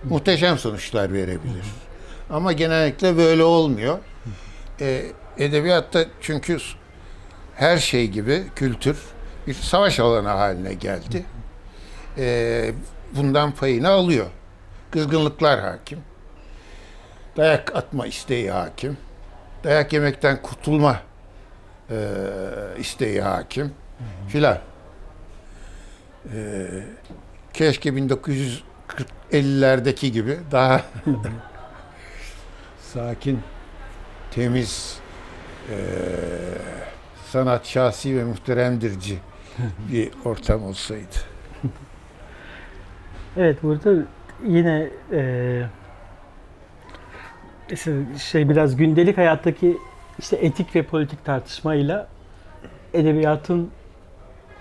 [0.03, 1.65] muhteşem sonuçlar verebilir.
[2.29, 3.99] Ama genellikle böyle olmuyor.
[4.79, 5.05] E,
[5.37, 6.57] edebiyatta çünkü
[7.55, 8.97] her şey gibi kültür
[9.47, 11.25] bir savaş alanı haline geldi.
[12.17, 12.71] Ee,
[13.15, 14.27] bundan payını alıyor.
[14.91, 15.99] Kızgınlıklar hakim.
[17.37, 18.97] Dayak atma isteği hakim.
[19.63, 20.99] Dayak yemekten kurtulma
[21.89, 21.95] e,
[22.77, 23.73] isteği hakim.
[24.27, 24.57] Filan.
[26.33, 26.83] Ee,
[27.53, 30.81] keşke 1950'lerdeki gibi daha
[32.93, 33.39] sakin,
[34.31, 34.99] temiz
[35.69, 35.75] e,
[37.31, 39.17] sanat şahsi ve muhteremdirci
[39.91, 41.15] bir ortam olsaydı.
[43.37, 43.93] Evet burada
[44.47, 45.61] yine e,
[48.17, 49.77] şey biraz gündelik hayattaki
[50.19, 52.07] işte etik ve politik tartışmayla
[52.93, 53.69] edebiyatın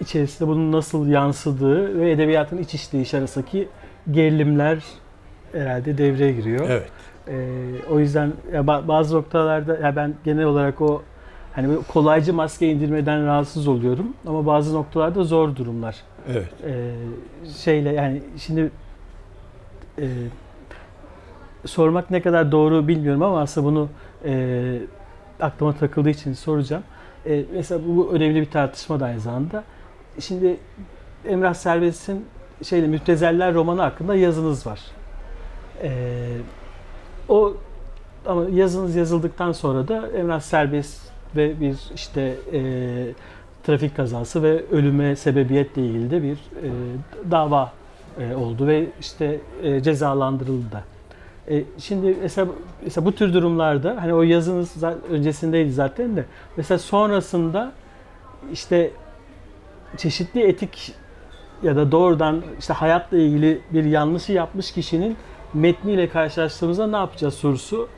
[0.00, 3.68] içerisinde bunun nasıl yansıdığı ve edebiyatın iç işleyiş arasındaki
[4.10, 4.84] gerilimler
[5.52, 6.66] herhalde devreye giriyor.
[6.68, 6.90] Evet.
[7.28, 7.34] Ee,
[7.90, 11.02] o yüzden ya ba- bazı noktalarda ya ben genel olarak o
[11.52, 15.96] hani böyle kolaycı maske indirmeden rahatsız oluyorum ama bazı noktalarda zor durumlar.
[16.28, 16.48] Evet.
[16.66, 16.94] Ee,
[17.58, 18.70] şeyle yani şimdi
[19.98, 20.06] e,
[21.64, 23.88] sormak ne kadar doğru bilmiyorum ama aslında bunu
[24.24, 24.78] e,
[25.40, 26.82] aklıma takıldığı için soracağım.
[27.26, 29.64] E, mesela bu önemli bir tartışma da aynı zamanda.
[30.20, 30.56] Şimdi
[31.24, 32.26] Emrah Serbest'in
[32.62, 34.80] şeyle Müptezeller romanı hakkında yazınız var.
[35.82, 35.90] E,
[37.28, 37.54] o
[38.26, 42.60] ama yazınız yazıldıktan sonra da Emrah Serbest ve bir işte e,
[43.64, 46.70] trafik kazası ve ölüme sebebiyetle ilgili de bir e,
[47.30, 47.72] dava
[48.20, 50.84] e, oldu ve işte e, cezalandırıldı da.
[51.48, 52.48] E, şimdi mesela,
[52.84, 54.76] mesela bu tür durumlarda hani o yazınız
[55.10, 56.24] öncesindeydi zaten de
[56.56, 57.72] mesela sonrasında
[58.52, 58.90] işte
[59.96, 60.94] çeşitli etik
[61.62, 65.16] ya da doğrudan işte hayatla ilgili bir yanlışı yapmış kişinin
[65.54, 67.88] metniyle karşılaştığımızda ne yapacağız sorusu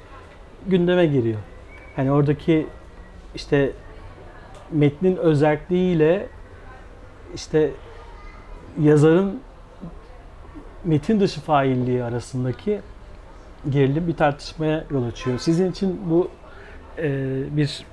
[0.66, 1.38] gündeme geliyor.
[1.96, 2.66] Hani oradaki
[3.34, 3.72] işte
[4.72, 6.26] metnin özelliğiyle
[7.34, 7.70] işte
[8.80, 9.40] yazarın
[10.84, 12.80] metin dışı failliği arasındaki
[13.70, 15.38] gerilim bir tartışmaya yol açıyor.
[15.38, 16.28] Sizin için bu
[16.98, 17.84] e, bir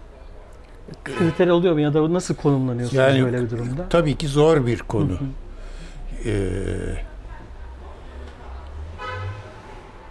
[1.03, 3.89] kriter oluyor mu ya da nasıl konumlanıyorsunuz Yani- böyle bir durumda?
[3.89, 5.09] Tabii ki zor bir konu.
[5.09, 5.19] Hı hı.
[6.25, 7.05] Ee,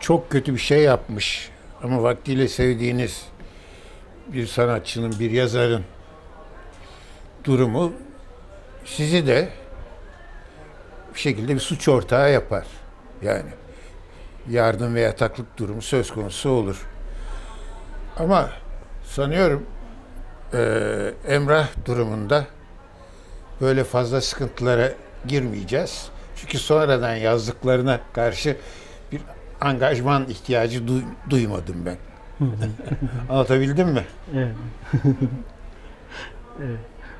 [0.00, 1.50] çok kötü bir şey yapmış
[1.82, 3.26] ama vaktiyle sevdiğiniz
[4.32, 5.84] bir sanatçının, bir yazarın
[7.44, 7.92] durumu
[8.84, 9.48] sizi de
[11.14, 12.64] bir şekilde bir suç ortağı yapar.
[13.22, 13.50] Yani
[14.50, 16.86] yardım ve yataklık durumu söz konusu olur.
[18.18, 18.50] Ama
[19.04, 19.66] sanıyorum
[20.54, 22.44] eee, Emrah durumunda
[23.60, 24.92] böyle fazla sıkıntılara
[25.26, 26.08] girmeyeceğiz.
[26.36, 28.56] Çünkü sonradan yazdıklarına karşı
[29.12, 29.20] bir
[29.60, 31.96] angajman ihtiyacı duy- duymadım ben.
[33.28, 34.04] Anlatabildim mi?
[34.36, 34.54] Evet.
[36.58, 36.78] evet.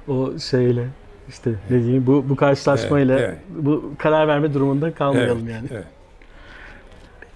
[0.08, 0.84] O şeyle
[1.28, 3.64] işte ne diyeyim bu bu karşılaşmayla Evet, evet.
[3.64, 5.68] bu karar verme durumunda kalmayalım Evet, yani.
[5.72, 5.84] evet.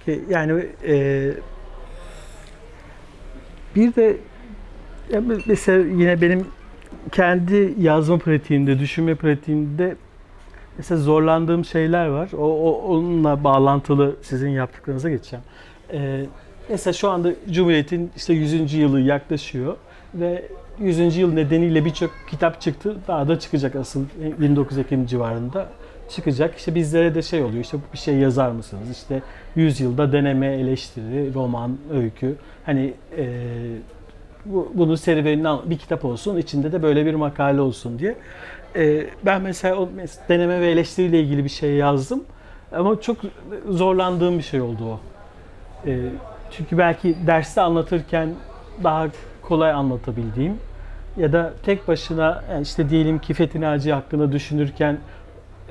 [0.04, 1.30] Ki Yani e,
[3.76, 4.16] bir de
[5.46, 6.46] mesela yine benim
[7.12, 9.96] kendi yazma pratiğimde, düşünme pratiğimde
[10.78, 12.28] mesela zorlandığım şeyler var.
[12.32, 15.44] O, o onunla bağlantılı sizin yaptıklarınıza geçeceğim.
[15.92, 16.26] E,
[16.68, 18.74] mesela şu anda Cumhuriyet'in işte 100.
[18.74, 19.76] yılı yaklaşıyor
[20.14, 20.42] ve
[20.78, 21.16] 100.
[21.16, 22.96] yıl nedeniyle birçok kitap çıktı.
[23.08, 24.04] Daha da çıkacak asıl
[24.40, 25.68] 29 Ekim civarında
[26.08, 26.58] çıkacak.
[26.58, 27.64] İşte bizlere de şey oluyor.
[27.64, 28.90] İşte bir şey yazar mısınız?
[28.90, 29.22] İşte
[29.56, 32.36] 100 yılda deneme, eleştiri, roman, öykü.
[32.66, 33.26] Hani e,
[34.44, 36.36] bu, bunun serüvenini bir kitap olsun.
[36.36, 38.16] içinde de böyle bir makale olsun diye.
[38.76, 39.88] E, ben mesela o
[40.28, 42.24] deneme ve eleştiriyle ilgili bir şey yazdım.
[42.72, 43.16] Ama çok
[43.68, 45.00] zorlandığım bir şey oldu o.
[45.86, 45.98] E,
[46.56, 48.28] çünkü belki derste anlatırken
[48.84, 49.06] daha
[49.42, 50.58] kolay anlatabildiğim
[51.16, 54.98] ya da tek başına yani işte diyelim ki Fethi Naci hakkında düşünürken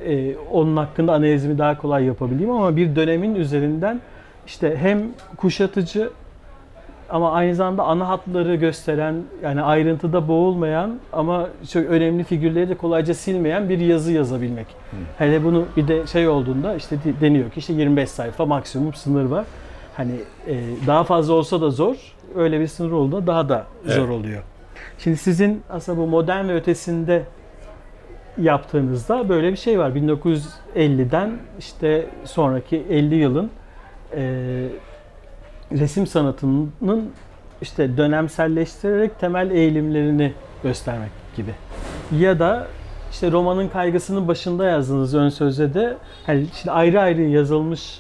[0.05, 4.01] e, onun hakkında analizimi daha kolay yapabileyim ama bir dönemin üzerinden
[4.47, 5.01] işte hem
[5.37, 6.09] kuşatıcı
[7.09, 13.13] ama aynı zamanda ana hatları gösteren yani ayrıntıda boğulmayan ama çok önemli figürleri de kolayca
[13.13, 14.67] silmeyen bir yazı yazabilmek.
[15.17, 19.25] Hele bunu bir de şey olduğunda işte de- deniyor ki işte 25 sayfa maksimum sınır
[19.25, 19.45] var.
[19.97, 20.12] Hani
[20.47, 21.95] e, daha fazla olsa da zor.
[22.36, 24.10] Öyle bir sınır olduğunda daha da zor Evet.
[24.10, 24.43] oluyor.
[24.97, 27.23] Şimdi sizin aslında bu modern ve ötesinde
[28.38, 29.89] yaptığınızda böyle bir şey var.
[29.91, 33.49] 1950'den işte sonraki 50 yılın
[34.15, 34.21] e,
[35.71, 37.12] resim sanatının
[37.62, 41.51] işte dönemselleştirerek temel eğilimlerini göstermek gibi.
[42.19, 42.67] Ya da
[43.12, 47.99] işte romanın kaygısının başında yazdığınız ön sözde de hani şimdi ayrı ayrı yazılmış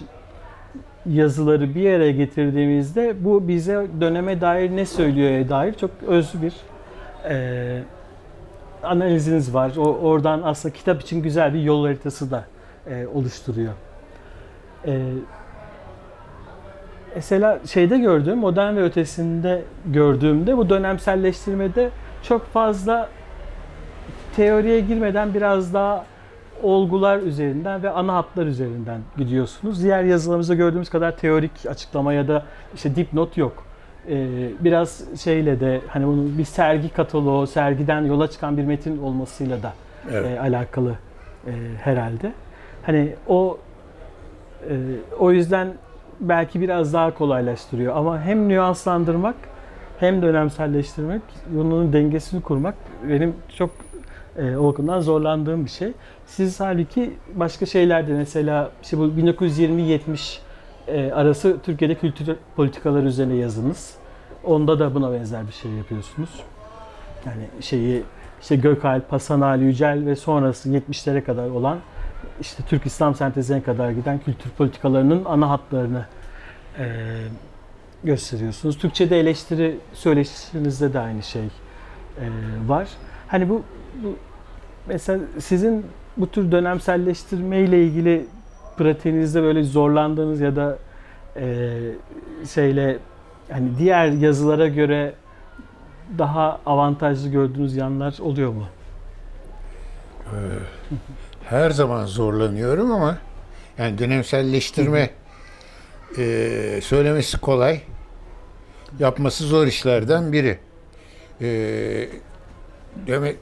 [1.05, 6.53] yazıları bir yere getirdiğimizde bu bize döneme dair ne söylüyor dair çok özlü bir
[7.29, 7.83] e,
[8.83, 9.75] analiziniz var.
[9.77, 12.45] O, oradan aslında kitap için güzel bir yol haritası da
[12.87, 13.73] e, oluşturuyor.
[14.85, 15.01] E,
[17.15, 21.89] mesela şeyde gördüğüm, modern ve ötesinde gördüğümde bu dönemselleştirmede
[22.23, 23.09] çok fazla
[24.35, 26.05] teoriye girmeden biraz daha
[26.63, 29.83] olgular üzerinden ve ana hatlar üzerinden gidiyorsunuz.
[29.83, 32.43] Diğer yazılarımızda gördüğümüz kadar teorik açıklama ya da
[32.75, 33.63] işte dipnot yok.
[34.09, 34.27] e,
[34.59, 39.73] biraz şeyle de hani bunun bir sergi kataloğu, sergiden yola çıkan bir metin olmasıyla da
[40.11, 40.25] Evet.
[40.25, 40.95] e, alakalı
[41.47, 42.33] e, herhalde.
[42.83, 43.57] Hani o
[44.69, 44.73] e,
[45.19, 45.67] o yüzden
[46.19, 49.35] belki biraz daha kolaylaştırıyor ama hem nüanslandırmak
[49.99, 52.75] hem dönemselleştirmek, bunun dengesini kurmak
[53.09, 53.69] benim çok
[54.37, 55.93] e, o bakımdan zorlandığım bir şey.
[56.35, 60.37] Siz halbuki başka şeylerde mesela işte bu 1920-70
[60.87, 63.95] e, arası Türkiye'de kültür politikaları üzerine yazınız.
[64.43, 66.29] Onda da buna benzer bir şey yapıyorsunuz.
[67.25, 68.03] Yani şeyi
[68.41, 71.79] işte Gökalp, Hasan Ali Yücel ve sonrası 70'lere kadar olan
[72.41, 76.05] işte Türk İslam sentezine kadar giden kültür politikalarının ana hatlarını
[76.79, 76.85] e,
[78.03, 78.77] gösteriyorsunuz.
[78.77, 81.49] Türkçe'de eleştiri söyleşinizde de aynı şey e,
[82.67, 82.87] var.
[83.27, 83.63] Hani bu,
[84.03, 84.15] bu
[84.87, 85.85] mesela sizin
[86.21, 88.25] bu tür dönemselleştirme ile ilgili
[88.77, 90.77] pratiğinizde böyle zorlandığınız ya da
[91.35, 91.77] e,
[92.53, 92.97] şeyle
[93.51, 95.13] hani diğer yazılara göre
[96.17, 98.65] daha avantajlı gördüğünüz yanlar oluyor mu?
[100.25, 100.37] Ee,
[101.43, 103.17] her zaman zorlanıyorum ama
[103.77, 105.09] yani dönemselleştirme
[106.17, 107.81] e, söylemesi kolay,
[108.99, 110.59] yapması zor işlerden biri.
[111.41, 111.47] E,
[113.07, 113.37] demek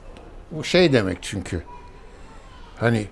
[0.50, 1.62] bu şey demek çünkü
[2.80, 3.06] hani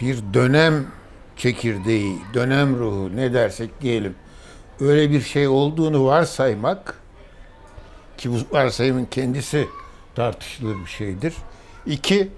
[0.00, 0.86] bir dönem
[1.36, 4.14] çekirdeği, dönem ruhu ne dersek diyelim
[4.80, 6.94] öyle bir şey olduğunu varsaymak
[8.18, 9.68] ki bu varsayımın kendisi
[10.14, 11.34] tartışılır bir şeydir.
[11.86, 12.28] İki,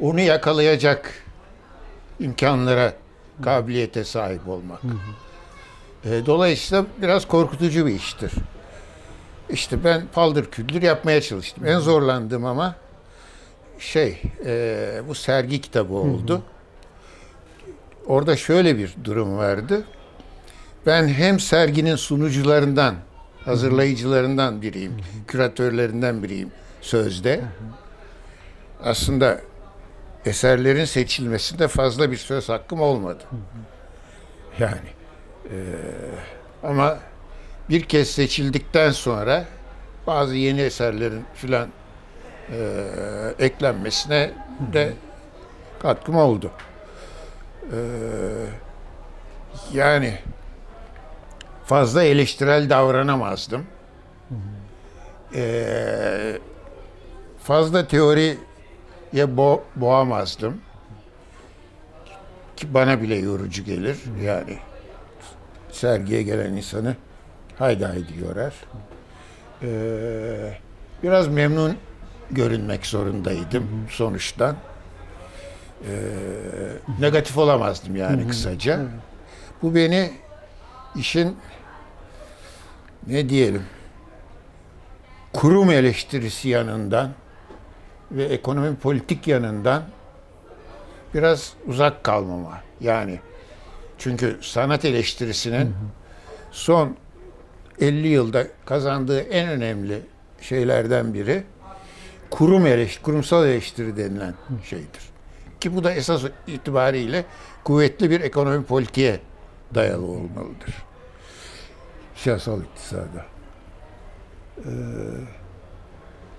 [0.00, 1.24] onu yakalayacak
[2.20, 2.92] imkanlara,
[3.44, 4.80] kabiliyete sahip olmak.
[6.04, 8.32] E, dolayısıyla biraz korkutucu bir iştir.
[9.50, 11.66] İşte ben paldır küldür yapmaya çalıştım.
[11.66, 12.74] En zorlandığım ama
[13.84, 16.42] şey, e, bu sergi kitabı oldu.
[18.06, 19.84] Orada şöyle bir durum vardı.
[20.86, 22.94] Ben hem serginin sunucularından,
[23.44, 24.92] hazırlayıcılarından biriyim,
[25.28, 27.40] küratörlerinden biriyim sözde.
[28.82, 29.40] Aslında
[30.24, 33.24] eserlerin seçilmesinde fazla bir söz hakkım olmadı.
[34.58, 34.88] Yani
[35.44, 35.50] eee,
[36.62, 36.98] ama
[37.70, 39.44] bir kez seçildikten sonra
[40.06, 41.68] bazı yeni eserlerin filan
[42.52, 44.30] eee, eklenmesine
[44.72, 44.92] de
[45.82, 46.50] katkım oldu.
[47.72, 47.78] Eee,
[49.72, 50.18] yani
[51.64, 53.64] fazla eleştirel davranamazdım.
[55.34, 56.38] Eee,
[57.42, 58.36] fazla teoriye
[59.14, 60.60] bo- boğamazdım.
[62.56, 63.98] Ki bana bile yorucu gelir.
[64.22, 64.58] Yani
[65.70, 66.96] sergiye gelen insanı
[67.58, 68.54] haydi haydi yorar.
[69.62, 70.58] Eee,
[71.02, 71.76] biraz memnun
[72.30, 74.56] görünmek zorundaydım sonuçtan.
[75.88, 75.90] Eee,
[77.00, 78.80] negatif olamazdım yani kısaca.
[79.62, 80.10] Bu beni
[80.96, 81.36] işin
[83.06, 83.62] ne diyelim
[85.32, 87.10] kurum eleştirisi yanından
[88.10, 89.82] ve ekonomi politik yanından
[91.14, 92.60] biraz uzak kalmama.
[92.80, 93.20] Yani
[93.98, 95.74] çünkü sanat eleştirisinin
[96.50, 96.96] son
[97.80, 100.02] 50 yılda kazandığı en önemli
[100.40, 101.44] şeylerden biri
[102.34, 105.02] kurum eleş, kurumsal eleştiri denilen şeydir.
[105.60, 107.24] Ki bu da esas itibariyle
[107.64, 109.20] kuvvetli bir ekonomi politiğe
[109.74, 110.84] dayalı olmalıdır.
[112.16, 113.26] Siyasal iktisada.
[114.58, 114.70] Ee,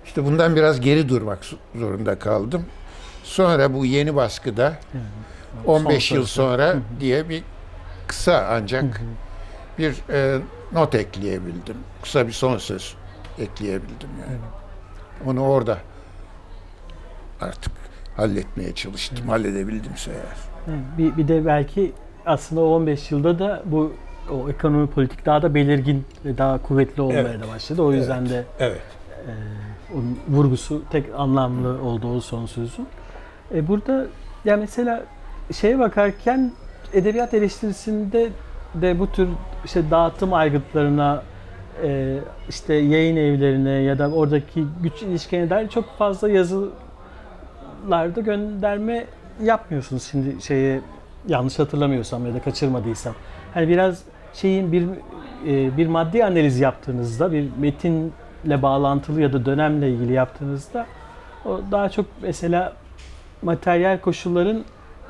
[0.04, 1.38] işte bundan biraz geri durmak
[1.74, 2.66] zorunda kaldım.
[3.24, 4.78] Sonra bu yeni baskıda
[5.66, 7.42] 15 yıl sonra diye bir
[8.06, 9.00] kısa ancak
[9.78, 10.40] bir e,
[10.72, 11.76] not ekleyebildim.
[12.02, 12.94] Kısa bir son söz
[13.38, 14.65] ekleyebildim yani.
[15.26, 15.78] Onu orada
[17.40, 17.72] artık
[18.16, 19.28] halletmeye çalıştım.
[19.28, 20.36] Halledebildimse eğer.
[20.68, 21.92] Evet, Bir, bir de belki
[22.26, 23.92] aslında o 15 yılda da bu
[24.32, 27.42] o ekonomi politik daha da belirgin ve daha kuvvetli olmaya Evet.
[27.42, 27.82] da başladı.
[27.82, 28.80] O yüzden de Evet.
[29.26, 29.32] e,
[29.94, 32.86] onun vurgusu tek anlamlı olduğu son sözün.
[33.54, 34.06] E, burada
[34.44, 35.04] ya mesela
[35.52, 36.52] şeye bakarken
[36.92, 38.28] edebiyat eleştirisinde
[38.74, 39.28] de bu tür
[39.64, 41.22] işte dağıtım aygıtlarına
[41.82, 49.06] e, işte yayın evlerine ya da oradaki güç ilişkilerine dair çok fazla yazılarda gönderme
[49.42, 50.80] yapmıyorsunuz şimdi şeye
[51.28, 53.14] yanlış hatırlamıyorsam ya da kaçırmadıysam.
[53.54, 54.02] Hani biraz
[54.34, 54.86] şeyin bir
[55.46, 60.86] e, bir maddi analiz yaptığınızda bir metinle bağlantılı ya da dönemle ilgili yaptığınızda
[61.44, 62.72] o daha çok mesela
[63.42, 64.64] materyal koşulların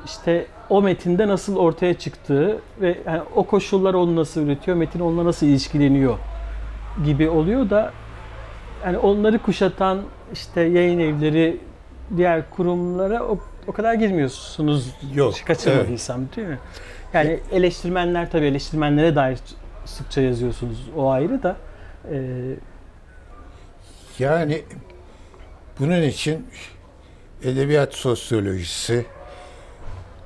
[0.05, 5.24] işte o metinde nasıl ortaya çıktığı ve yani o koşullar onu nasıl üretiyor, metin onunla
[5.24, 6.18] nasıl ilişkileniyor
[7.05, 7.93] gibi oluyor da
[8.85, 11.61] yani onları kuşatan işte yayın evleri,
[12.17, 15.35] diğer kurumlara o, o kadar girmiyorsunuz Yok.
[15.47, 16.59] kaçırmadıysam değil mi?
[17.13, 19.39] Yani eleştirmenler tabii eleştirmenlere dair
[19.85, 21.57] sıkça yazıyorsunuz o ayrı da
[22.13, 22.19] E,
[24.19, 24.63] Yani
[25.81, 26.47] bunun için
[27.43, 29.07] edebiyat sosyolojisi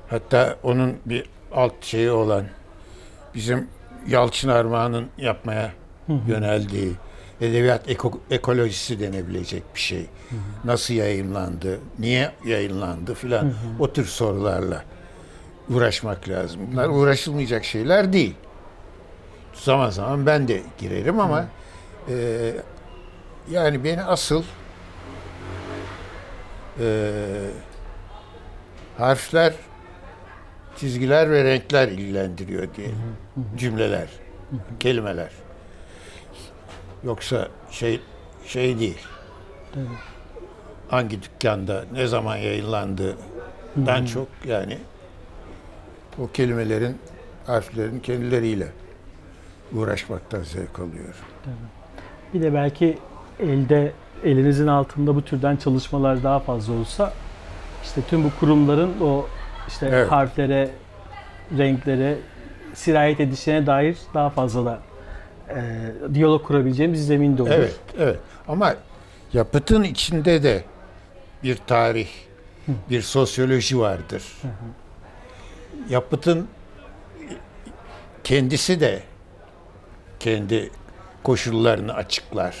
[0.09, 2.45] hatta onun bir alt şeyi olan
[3.35, 3.67] bizim
[4.07, 5.71] Yalçın Armağan'ın yapmaya
[6.11, 6.31] hı hı.
[6.31, 6.93] yöneldiği
[7.41, 10.05] edebiyat eko- ekolojisi denebilecek bir şey.
[10.63, 13.53] Nasıl yayınlandı, niye yayınlandı filan Hı hı.
[13.79, 14.83] o tür sorularla
[15.69, 16.61] uğraşmak lazım.
[16.71, 18.35] Bunlar uğraşılmayacak şeyler değil.
[19.53, 21.45] Zaman zaman ben de girerim ama
[22.09, 22.15] e,
[23.51, 24.43] yani beni asıl
[26.79, 27.13] e,
[28.97, 29.53] harfler,
[30.77, 32.87] çizgiler ve renkler ilgilendiriyor diye
[33.57, 34.07] cümleler,
[34.79, 35.29] kelimeler.
[37.03, 38.01] Yoksa şey
[38.45, 38.97] şey değil.
[39.77, 39.87] Evet.
[40.89, 44.77] Hangi dükkanda ne zaman yayınlandığından çok yani
[46.19, 46.97] o kelimelerin
[47.45, 48.67] harflerin kendileriyle
[49.73, 51.13] uğraşmaktan zevk alıyorum.
[52.33, 52.97] Bir de belki
[53.39, 53.91] elde
[54.23, 57.13] elinizin altında bu türden çalışmalar daha fazla olsa
[57.83, 59.25] işte tüm bu kurumların o
[59.67, 60.11] işte Evet.
[60.11, 60.69] harflere,
[61.57, 62.17] renklere
[62.73, 64.79] sirayet edişine dair daha fazla da
[65.55, 67.51] e, diyalog kurabileceğimiz zemin de olur.
[67.51, 68.19] Evet, evet.
[68.47, 68.75] Ama
[69.33, 70.63] yapıtın içinde de
[71.43, 72.07] bir tarih,
[72.89, 74.23] bir sosyoloji vardır.
[75.89, 76.47] Yapıtın
[78.23, 79.03] kendisi de
[80.19, 80.71] kendi
[81.23, 82.59] koşullarını açıklar.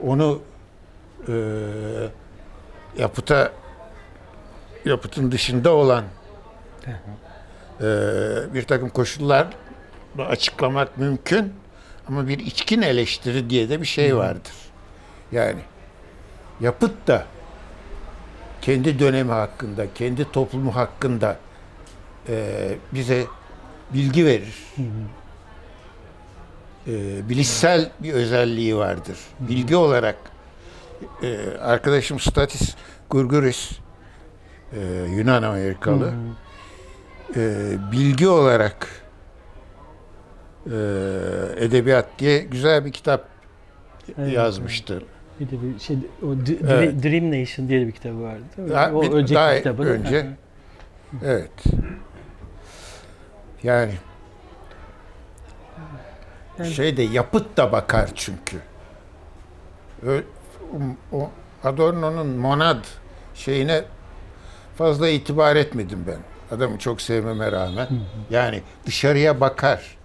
[0.00, 0.42] Onu
[1.28, 1.32] e,
[2.98, 3.52] yapıta
[4.84, 6.04] yapıtın dışında olan
[7.80, 7.84] e,
[8.54, 9.50] bir takım koşullarla
[10.18, 11.52] açıklamak mümkün
[12.08, 14.52] ama bir içkin eleştiri diye de bir şey vardır.
[15.32, 15.60] Yani
[16.60, 17.26] yapıt da
[18.62, 21.36] kendi dönemi hakkında, kendi toplumu hakkında
[22.28, 22.54] e,
[22.94, 23.24] bize
[23.94, 24.54] bilgi verir.
[26.86, 29.16] E, bilişsel bir özelliği vardır.
[29.40, 30.16] Bilgi olarak
[31.22, 32.74] e, arkadaşım Statis
[33.10, 33.70] Gurguris
[34.72, 34.80] e,
[35.16, 36.14] Yunan Amerikalı Hı
[37.34, 37.40] hı.
[37.40, 38.99] e, bilgi olarak
[40.66, 40.70] e,
[41.56, 43.24] edebiyat diye güzel bir kitap
[44.18, 45.02] Evet, yazmıştı.
[45.40, 47.02] Bir de bir şey o D- Evet.
[47.02, 48.42] Dream Nation diye bir kitabı vardı.
[48.70, 49.82] Daha- o bir- önceki daha kitabı.
[49.82, 50.26] önce.
[51.24, 51.50] Evet.
[53.62, 53.92] Yani
[56.58, 58.56] Yani- şey de yapıt da bakar çünkü.
[60.06, 60.22] Ö-
[61.12, 61.30] o
[61.64, 62.84] Adorno'nun monad
[63.34, 63.82] şeyine
[64.76, 66.18] fazla itibar etmedim ben.
[66.56, 67.88] Adamı çok sevmeme rağmen.
[68.30, 69.96] Yani dışarıya bakar.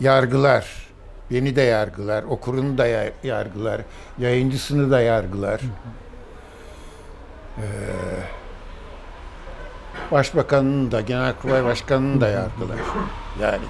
[0.00, 0.84] Yargılar.
[1.30, 2.22] Beni de yargılar.
[2.22, 3.80] Okurunu da ya- yargılar.
[4.18, 5.60] Yayıncısını da yargılar.
[7.58, 7.62] Ee,
[10.12, 12.76] Başbakanını da, Genelkurmay Başkanı'nı da yargılar.
[13.40, 13.62] Yani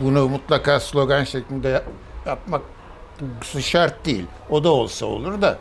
[0.00, 1.84] bunu mutlaka slogan şeklinde yap-
[2.26, 2.62] yapmak
[3.60, 4.26] şart değil.
[4.50, 5.58] O da olsa olur da.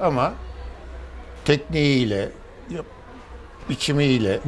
[0.00, 0.32] Ama
[1.44, 2.28] tekniğiyle,
[3.68, 4.40] biçimiyle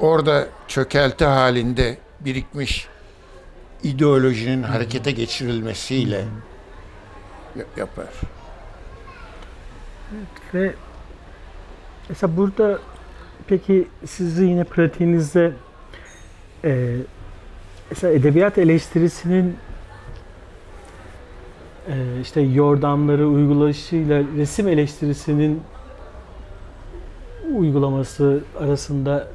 [0.00, 2.88] orada çökelti halinde birikmiş
[3.82, 6.24] ideolojinin harekete geçirilmesiyle
[7.56, 8.06] ya- yapar.
[10.54, 10.74] Ve
[12.08, 12.78] mesela burada
[13.46, 15.52] peki sizi yine pratiğinizde
[16.64, 16.96] e,
[17.90, 19.56] mesela edebiyat eleştirisinin
[21.88, 25.62] e, işte yordamları, uygulayışıyla resim eleştirisinin
[27.54, 29.28] uygulaması arasında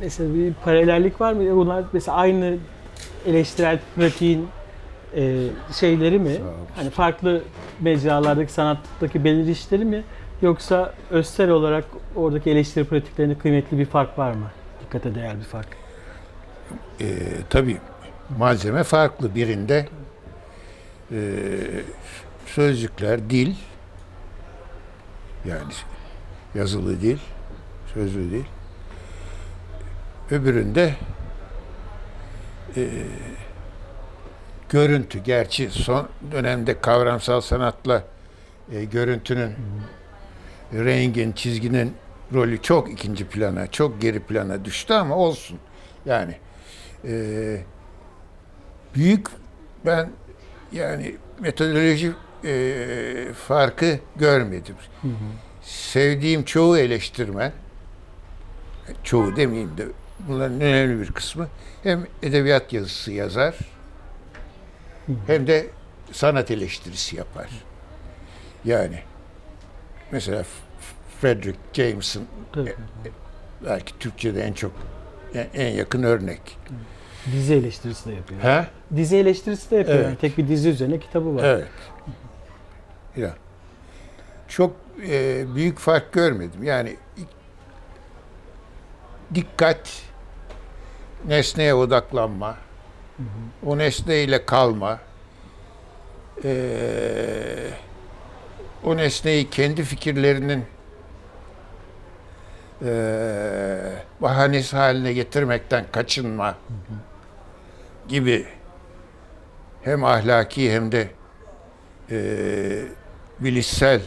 [0.00, 1.56] mesela bir paralellik var mı?
[1.56, 2.56] Bunlar mesela aynı
[3.26, 4.48] eleştirel pratiğin
[5.16, 6.36] e, şeyleri mi?
[6.76, 7.42] Hani farklı
[7.80, 10.04] mecralardaki sanattaki belirişleri mi?
[10.42, 11.84] Yoksa özsel olarak
[12.16, 14.50] oradaki eleştiri pratiklerinde kıymetli bir fark var mı?
[14.84, 15.68] Dikkate değer bir fark.
[17.00, 17.06] Ee,
[17.50, 17.78] tabii
[18.38, 19.34] malzeme farklı.
[19.34, 19.88] Birinde
[21.12, 21.18] e,
[22.46, 23.54] sözcükler, dil
[25.44, 25.72] yani
[26.54, 27.18] yazılı dil,
[27.94, 28.44] sözlü dil.
[30.30, 30.94] Öbüründe
[32.76, 32.88] e,
[34.68, 35.18] görüntü.
[35.18, 38.04] Gerçi son dönemde kavramsal sanatla
[38.72, 39.52] e, görüntünün,
[40.72, 41.94] rengin, çizginin
[42.34, 45.58] rolü çok ikinci plana, çok geri plana düştü ama olsun.
[46.06, 46.36] Yani
[47.04, 47.12] e,
[48.94, 49.26] büyük
[49.86, 50.10] ben
[50.72, 52.12] yani metodoloji
[52.44, 54.74] e, farkı görmedim.
[55.62, 57.52] Sevdiğim çoğu eleştirmen,
[59.04, 59.86] çoğu demeyeyim de
[60.18, 61.48] bunların önemli bir kısmı
[61.82, 63.54] hem edebiyat yazısı yazar
[65.26, 65.66] hem de
[66.12, 67.48] sanat eleştirisi yapar.
[68.64, 68.98] Yani
[70.12, 70.42] mesela
[71.20, 72.74] Frederick Jameson Tabii.
[73.64, 74.72] belki Türkçe'de en çok
[75.34, 76.58] en- en yakın örnek.
[77.32, 78.40] Dizi eleştirisi de yapıyor.
[78.40, 78.66] He?
[78.96, 79.96] Dizi eleştirisi de yapıyor.
[79.98, 80.06] Evet.
[80.06, 81.44] Yani tek bir dizi üzerine kitabı var.
[81.44, 81.66] Evet.
[83.16, 83.34] Ya.
[84.48, 84.76] Çok
[85.08, 86.62] e, büyük fark görmedim.
[86.64, 86.96] Yani
[89.34, 90.02] dikkat,
[91.24, 92.56] nesneye odaklanma,
[93.66, 95.00] o nesneyle kalma,
[96.44, 97.70] e,
[98.84, 100.64] o nesneyi kendi fikirlerinin
[102.84, 102.92] e,
[104.20, 106.58] bahanesi haline getirmekten kaçınma
[108.08, 108.46] gibi
[109.82, 111.08] hem ahlaki hem de
[112.10, 112.18] e,
[113.40, 114.00] bilişsel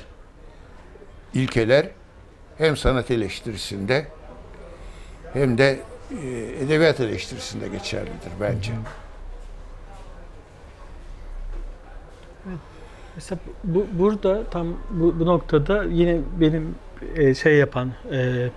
[1.33, 1.87] ilkeler
[2.57, 4.07] hem sanat eleştirisinde
[5.33, 5.79] hem de
[6.61, 8.71] edebiyat eleştirisinde geçerlidir bence.
[13.15, 16.75] Mesela bu, burada tam bu, bu noktada yine benim
[17.15, 18.49] e, şey yapan, e,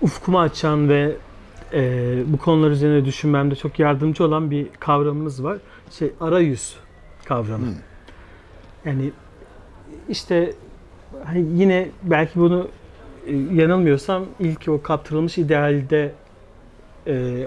[0.00, 1.16] ufkumu açan ve
[1.72, 5.58] e, bu konular üzerine düşünmemde çok yardımcı olan bir kavramımız var.
[5.90, 6.76] Şey arayüz
[7.24, 7.66] kavramı.
[7.66, 7.74] Hı.
[8.84, 9.12] Yani
[10.08, 10.52] işte
[11.24, 12.68] hani yine belki bunu
[13.26, 16.12] e, yanılmıyorsam ilk o kaptırılmış idealde
[17.06, 17.46] e,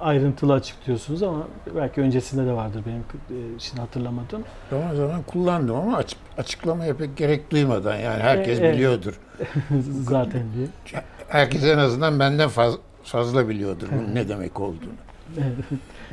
[0.00, 4.42] ayrıntılı açıklıyorsunuz ama belki öncesinde de vardır benim e, şimdi hatırlamadım.
[4.70, 8.74] Zaman zaman kullandım ama açık, açıklamaya pek gerek duymadan yani herkes E, evet.
[8.74, 9.20] biliyordur.
[10.00, 14.94] Zaten bir Herkes en azından benden faz, fazla biliyordur bunun ne demek olduğunu.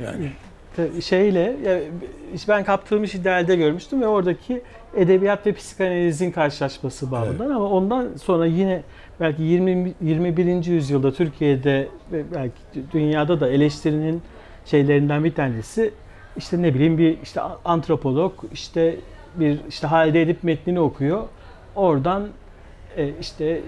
[0.02, 0.32] Yani
[1.02, 1.80] şeyle ya,
[2.34, 4.62] işte ben kaptırılmış idealde görmüştüm ve oradaki
[4.96, 8.82] edebiyat ve psikanalizin karşılaşması bağından ama ondan sonra yine
[9.22, 10.64] belki 20 21.
[10.64, 14.22] yüzyılda Türkiye'de ve belki dünyada da eleştirinin
[14.66, 15.90] şeylerinden bir tanesi
[16.36, 18.96] işte ne bileyim bir işte antropolog işte
[19.34, 21.22] bir işte Halide Edip metnini okuyor.
[21.76, 22.28] Oradan
[22.96, 23.60] e, işte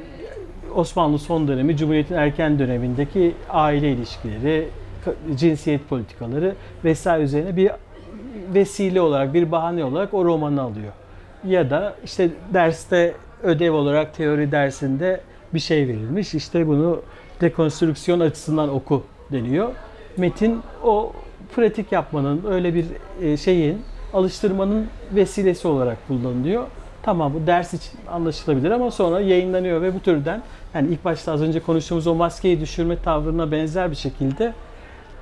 [0.74, 4.68] Osmanlı son dönemi, Cumhuriyet'in erken dönemindeki aile ilişkileri,
[5.34, 7.70] cinsiyet politikaları vesaire üzerine bir
[8.55, 10.92] vesile olarak, bir bahane olarak o romanı alıyor.
[11.44, 15.20] Ya da işte derste ödev olarak teori dersinde
[15.55, 16.34] bir şey verilmiş.
[16.34, 17.02] İşte bunu
[17.40, 19.02] dekonstrüksiyon açısından oku
[19.32, 19.70] deniyor.
[20.16, 21.12] Metin o
[21.57, 22.86] pratik yapmanın, öyle bir
[23.20, 23.82] e, şeyin,
[24.12, 26.66] alıştırmanın vesilesi olarak kullanılıyor.
[27.02, 30.42] Tamam bu ders için anlaşılabilir ama sonra yayınlanıyor ve bu türden
[30.74, 34.52] yani ilk başta az önce konuştuğumuz o maskeyi düşürme tavrına benzer bir şekilde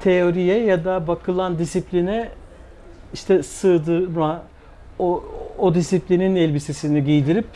[0.00, 2.28] teoriye ya da bakılan disipline
[3.14, 4.42] işte sığdırma,
[4.98, 5.24] o,
[5.58, 7.46] o disiplinin elbisesini giydirip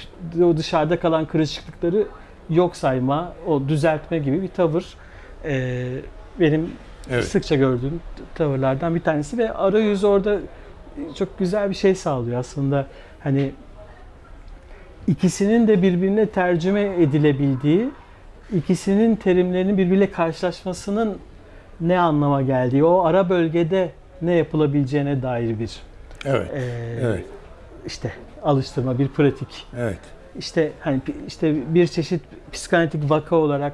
[0.45, 2.07] o dışarıda kalan kırışıklıkları
[2.51, 4.95] yok sayma, o düzeltme gibi bir tavır
[5.45, 5.87] e,
[6.41, 6.71] benim
[7.11, 7.25] evet.
[7.25, 8.01] sıkça gördüğüm
[8.35, 10.39] tavırlardan bir tanesi ve arayüz orada
[11.15, 12.87] çok güzel bir şey sağlıyor aslında.
[13.21, 13.53] Hani
[15.07, 17.89] ikisinin de birbirine tercüme edilebildiği,
[18.55, 21.19] ikisinin terimlerinin birbiriyle karşılaşmasının
[21.81, 23.91] ne anlama geldiği, o ara bölgede
[24.23, 25.81] ne yapılabileceğine dair bir
[26.25, 26.51] Evet.
[26.55, 26.61] e,
[27.03, 27.25] Evet.
[27.87, 29.67] işte alıştırma, bir pratik.
[29.79, 29.99] Evet.
[30.39, 32.23] İşte hani işte bir çeşit
[32.53, 33.73] psikanalitik vaka olarak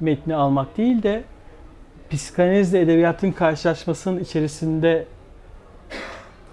[0.00, 1.24] metni almak değil de
[2.10, 5.04] psikanalizle edebiyatın karşılaşmasının içerisinde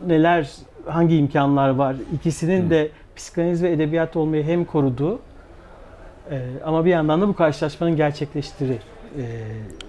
[0.08, 0.52] neler,
[0.86, 1.96] hangi imkanlar var?
[2.14, 2.70] İkisinin Hı.
[2.70, 5.20] de psikanaliz ve edebiyat olmayı hem koruduğu
[6.32, 8.78] e, ama bir yandan da bu karşılaşmanın gerçekleştiği e,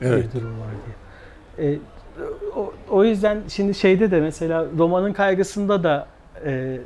[0.03, 0.25] Evet.
[0.25, 1.73] bir durum var diye.
[1.73, 1.79] E,
[2.57, 6.07] o, o yüzden şimdi şeyde de mesela romanın kaygısında da
[6.45, 6.79] e,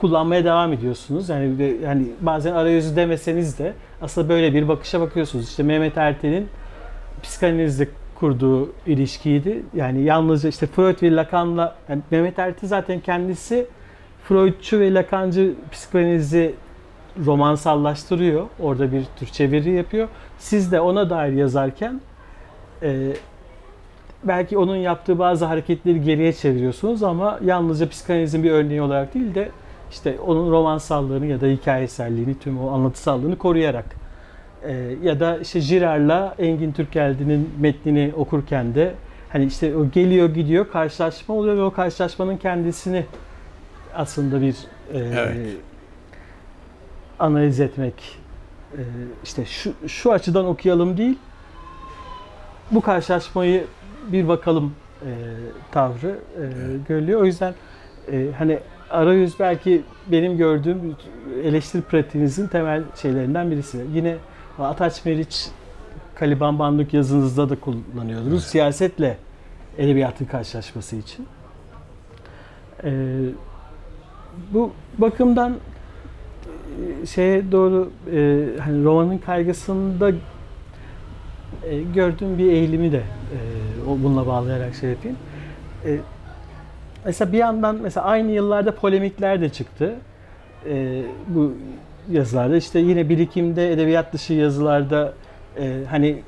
[0.00, 1.28] kullanmaya devam ediyorsunuz.
[1.28, 3.72] Yani ve- yani bazen arayüzü demeseniz de
[4.02, 5.48] aslında böyle bir bakışa bakıyorsunuz.
[5.48, 6.48] İşte Mehmet Ertel'in
[7.22, 9.62] psikanalizle kurduğu ilişkiydi.
[9.74, 13.66] Yani yalnızca işte Freud ve Lacan'la yani Mehmet Ertel zaten kendisi
[14.28, 16.54] Freudçu ve Lacancı psikanalizi
[17.26, 18.46] romansallaştırıyor.
[18.60, 20.08] Orada bir tür çeviri yapıyor.
[20.38, 22.00] Siz de ona dair yazarken
[22.82, 23.12] e,
[24.24, 29.48] belki onun yaptığı bazı hareketleri geriye çeviriyorsunuz ama yalnızca psikanalizin bir örneği olarak değil de
[29.94, 33.84] işte onun romansallığını ya da hikayeselliğini, tüm o anlatısallığını koruyarak
[34.62, 34.72] e,
[35.02, 38.94] ya da işte Girard'la Engin Türkeldi'nin metnini okurken de
[39.28, 43.06] hani işte o geliyor gidiyor karşılaşma oluyor ve o karşılaşmanın kendisini
[43.94, 44.56] aslında bir
[44.92, 45.36] e, Evet.
[47.18, 48.18] analiz etmek
[48.72, 48.82] e,
[49.24, 51.18] işte şu şu açıdan okuyalım değil
[52.70, 53.64] bu karşılaşmayı
[54.12, 55.10] bir bakalım e,
[55.72, 56.88] tavrı e, Evet.
[56.88, 57.20] görülüyor.
[57.20, 57.54] O yüzden
[58.12, 58.58] e, hani
[58.94, 60.96] arayüz belki benim gördüğüm
[61.44, 63.84] eleştiri pratiğinizin temel şeylerinden birisi.
[63.94, 64.16] Yine
[64.58, 65.46] Ataç Meriç
[66.14, 68.32] Kaliban Banduk yazınızda da kullanıyordunuz.
[68.42, 68.50] Evet.
[68.50, 69.16] Siyasetle
[69.78, 71.26] edebiyatın karşılaşması için.
[72.84, 72.90] E,
[74.52, 75.52] bu bakımdan
[77.02, 80.10] e, şeye doğru e, hani romanın kaygısında
[81.64, 83.38] e, gördüğüm bir eğilimi de e,
[83.90, 85.16] o- bununla bağlayarak şey yapayım.
[85.86, 85.98] E,
[87.04, 89.94] mesela bir yandan mesela aynı yıllarda polemikler de çıktı.
[90.68, 91.52] E, bu
[92.10, 95.12] yazılarda işte yine birikimde edebiyat dışı yazılarda
[95.58, 96.22] e, hani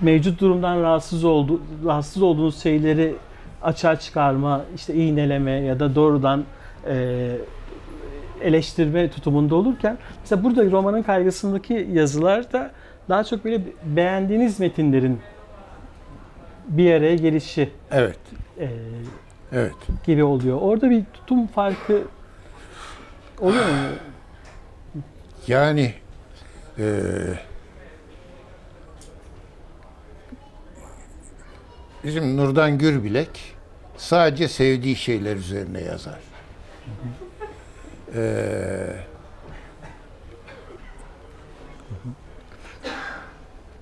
[0.00, 3.14] mevcut durumdan rahatsız oldu rahatsız olduğunuz şeyleri
[3.62, 6.44] açığa çıkarma, işte iğneleme ya da doğrudan
[6.88, 7.28] e,
[8.42, 12.70] eleştirme tutumunda olurken mesela burada romanın kaygısındaki yazılarda
[13.08, 15.20] daha çok böyle beğendiğiniz metinlerin
[16.68, 18.18] bir araya gelişi Evet,
[18.60, 18.68] e,
[19.52, 19.74] evet.
[20.04, 20.58] gibi oluyor.
[20.60, 22.02] Orada bir tutum farkı
[23.40, 23.72] oluyor mu?
[25.46, 25.94] Yani
[26.78, 27.38] eee,
[32.04, 33.54] bizim Nurdan Gürbilek
[33.96, 36.18] sadece sevdiği şeyler üzerine yazar.
[38.14, 38.96] Eee,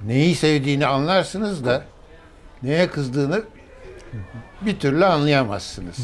[0.07, 1.85] neyi sevdiğini anlarsınız da
[2.63, 3.43] neye kızdığını
[4.61, 5.99] bir türlü anlayamazsınız.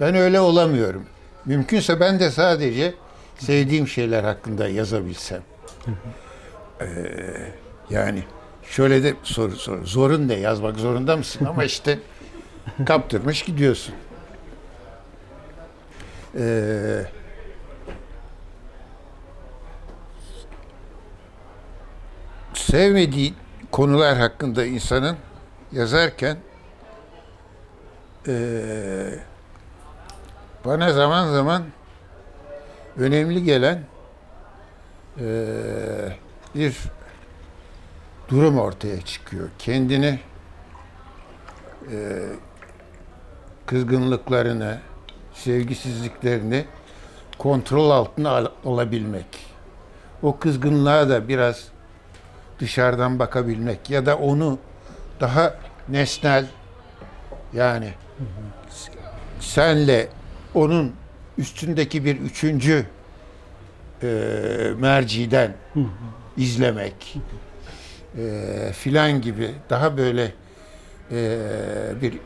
[0.00, 1.06] Ben öyle olamıyorum.
[1.44, 2.94] Mümkünse ben de sadece
[3.38, 5.42] sevdiğim şeyler hakkında yazabilsem.
[6.80, 6.86] Ee,
[7.90, 8.22] yani
[8.62, 9.86] şöyle de soru soru.
[9.86, 10.34] Zorun ne?
[10.34, 11.44] Yazmak zorunda mısın?
[11.44, 11.98] Ama işte
[12.86, 13.94] kaptırmış gidiyorsun.
[16.38, 17.02] Ee,
[22.54, 23.34] sevmediği
[23.70, 25.16] konular hakkında insanın
[25.72, 26.36] yazarken
[28.26, 29.18] eee
[30.64, 31.62] bana zaman zaman
[32.96, 33.82] önemli gelen
[35.20, 36.16] eee,
[36.54, 36.76] bir
[38.28, 39.48] durum ortaya çıkıyor.
[39.58, 40.20] Kendini
[41.90, 42.22] eee,
[43.66, 44.78] kızgınlıklarını,
[45.34, 46.64] sevgisizliklerini
[47.38, 49.26] kontrol altına al- alabilmek.
[50.22, 51.68] O kızgınlığa da biraz
[52.58, 54.58] dışarıdan bakabilmek ya da onu
[55.20, 55.54] daha
[55.88, 56.46] nesnel
[57.52, 57.94] yani
[59.40, 60.08] senle
[60.54, 60.92] onun
[61.38, 62.86] üstündeki bir üçüncü
[64.02, 64.06] e,
[64.78, 65.54] merciden
[66.36, 67.16] izlemek
[68.18, 70.32] e, filan gibi daha böyle
[71.10, 71.38] e,
[72.02, 72.18] bir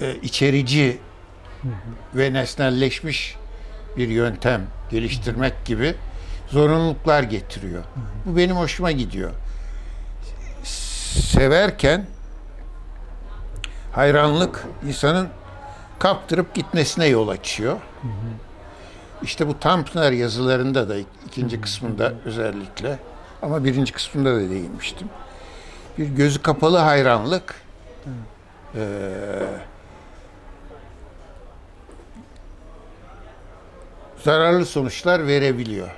[0.00, 0.98] e, içerici
[2.14, 3.36] ve nesnelleşmiş
[3.96, 5.94] bir yöntem geliştirmek gibi
[6.48, 7.84] zorunluluklar getiriyor.
[8.26, 9.30] Bu benim hoşuma gidiyor.
[11.12, 12.06] Severken
[13.98, 15.28] hayranlık insanın
[15.98, 17.76] kaptırıp gitmesine yol açıyor.
[19.22, 22.98] İşte bu Tanpınar yazılarında da ik- ikinci kısmında özellikle
[23.42, 25.08] ama birinci kısmında da değinmiştim.
[25.98, 27.54] Bir gözü kapalı hayranlık
[28.74, 28.82] eee,
[34.24, 35.88] zararlı sonuçlar verebiliyor.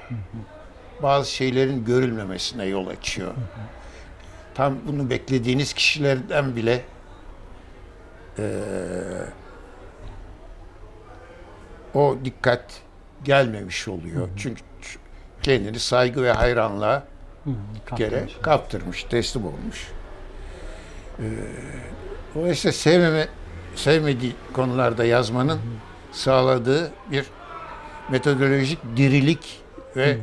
[1.02, 3.32] Bazı şeylerin görülmemesine yol açıyor.
[4.54, 6.82] Tam bunu beklediğiniz kişilerden bile
[8.40, 8.46] eee,
[11.94, 12.64] o dikkat
[13.24, 14.28] gelmemiş oluyor.
[14.36, 14.96] Çünkü ç-
[15.42, 17.04] kendini saygı ve hayranlığa
[17.44, 17.50] Hı,
[17.90, 18.34] bir kere kaptırmış.
[18.42, 19.88] kaptırmış, teslim olmuş.
[21.18, 21.22] Ee,
[22.34, 23.28] dolayısıyla sevmeme,
[23.76, 25.60] sevmediği konularda yazmanın
[26.12, 27.26] sağladığı bir
[28.10, 29.62] metodolojik dirilik
[29.96, 30.18] ve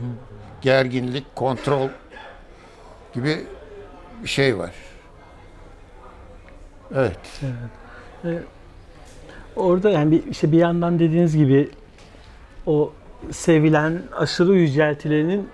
[0.62, 1.90] gerginlik, kontrol
[3.14, 3.48] gibi
[4.24, 4.72] bir şey var.
[6.96, 7.42] Evet.
[9.56, 11.70] Orada yani bir, işte bir yandan dediğiniz gibi
[12.66, 12.92] o
[13.32, 15.48] sevilen aşırı yüceltilerinin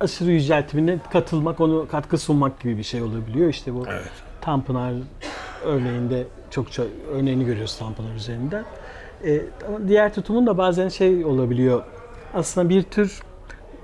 [0.00, 3.48] aşırı yüceltimine katılmak, onu katkı sunmak gibi bir şey olabiliyor.
[3.48, 4.10] İşte bu Evet.
[4.40, 4.94] Tanpınar
[5.64, 6.82] örneğinde çokça
[7.12, 8.64] örneğini görüyoruz Tanpınar üzerinden.
[9.24, 11.82] Ee, ama diğer tutumun da bazen şey olabiliyor.
[12.34, 13.22] Aslında bir tür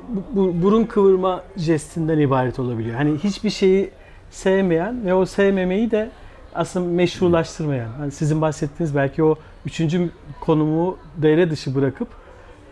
[0.09, 2.97] bu, bu- burun kıvırma jestinden ibaret olabiliyor.
[2.97, 3.91] Hani hiçbir şeyi
[4.31, 6.11] sevmeyen ve o sevmemeyi de
[6.57, 7.89] aslında meşrulaştırmayan.
[7.99, 9.37] Hani sizin bahsettiğiniz belki o
[9.67, 12.09] üçüncü konumu devre dışı bırakıp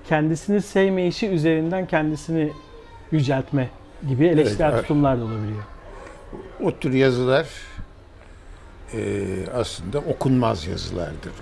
[0.09, 2.53] kendisini sevmeyişi üzerinden kendisini
[3.11, 3.69] yüceltme
[4.09, 4.83] gibi eleştirel evet.
[4.83, 5.63] tutumlar da olabiliyor.
[6.63, 7.47] O tür yazılar
[8.95, 9.25] e,
[9.55, 11.33] aslında okunmaz yazılardır.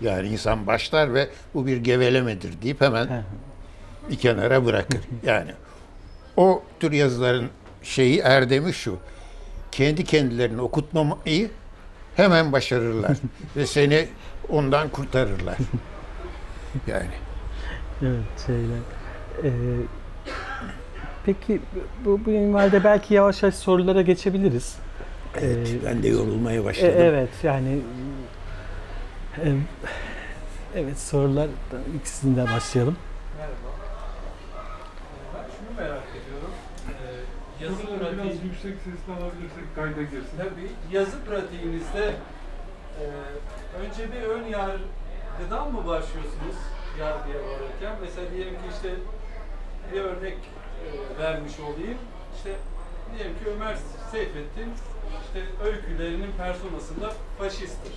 [0.00, 3.22] Yani insan başlar ve bu bir gevelemedir deyip hemen He.
[4.10, 5.00] bir kenara bırakır.
[5.26, 5.50] Yani
[6.36, 7.48] o tür yazıların
[7.82, 8.96] şeyi erdemi şu.
[9.72, 11.50] Kendi kendilerini okutmamayı
[12.16, 13.16] hemen başarırlar
[13.56, 14.08] ve seni
[14.48, 15.56] ondan kurtarırlar.
[16.86, 17.06] Yani
[18.02, 18.78] Evet şeyler.
[19.44, 19.50] Ee,
[21.26, 21.60] peki
[22.04, 24.76] bu, bu minvalde belki yavaş yavaş sorulara geçebiliriz.
[25.40, 26.94] evet, Ee, ben de yorulmaya E, başladım.
[26.98, 27.78] evet yani
[29.44, 29.52] e,
[30.74, 31.48] evet sorular
[32.00, 32.96] ikisinden başlayalım.
[33.38, 33.54] Merhaba.
[35.34, 36.50] Ben şunu merak ediyorum.
[36.88, 40.36] Ee, yazı pratiği, biraz yüksek sesle alabilirsek kayda girsin.
[40.38, 42.14] tabii yazı pratiğinizde
[43.00, 43.04] e,
[43.82, 46.56] önce bir ön yargıdan mı başlıyorsunuz
[47.00, 47.96] yargıya varırken?
[48.00, 48.90] Mesela diyelim ki işte
[49.92, 50.38] bir örnek
[50.84, 51.98] e, vermiş olayım.
[52.36, 52.56] İşte
[53.14, 53.76] diyelim ki Ömer
[54.10, 54.72] Seyfettin
[55.26, 57.94] işte öykülerinin personasında faşisttir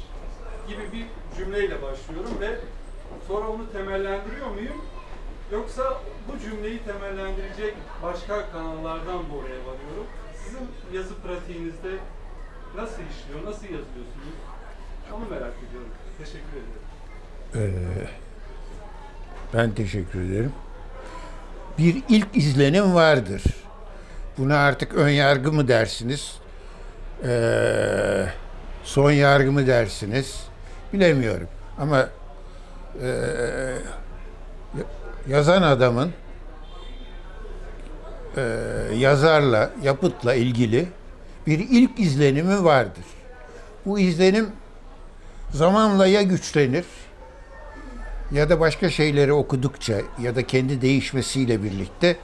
[0.68, 1.06] gibi bir
[1.38, 2.60] cümleyle başlıyorum ve
[3.28, 4.82] sonra onu temellendiriyor muyum?
[5.52, 5.84] Yoksa
[6.28, 7.74] bu cümleyi temellendirecek
[8.04, 10.08] başka kanallardan mı oraya varıyorum?
[10.44, 11.90] Sizin yazı pratiğinizde
[12.76, 14.36] nasıl işliyor, nasıl yazıyorsunuz?
[15.14, 15.90] Onu merak ediyorum.
[16.18, 16.90] Teşekkür ederim.
[17.56, 18.08] Ee,
[19.54, 20.52] ben teşekkür ederim.
[21.78, 23.44] Bir ilk izlenim vardır.
[24.38, 26.40] Buna artık ön yargı mı dersiniz?
[27.24, 28.26] Ee,
[28.84, 30.48] son yargı mı dersiniz?
[30.94, 31.48] Bilemiyorum.
[31.78, 32.10] Ama
[33.04, 33.76] ee,
[35.30, 36.14] yazan adamın
[38.38, 38.42] ee,
[38.98, 40.88] yazarla, yapıtla ilgili
[41.48, 43.04] bir ilk izlenimi vardır.
[43.86, 44.50] Bu izlenim
[45.52, 46.86] zamanla ya güçlenir
[48.32, 52.18] ya da başka şeyleri okudukça ya da kendi değişmesiyle birlikte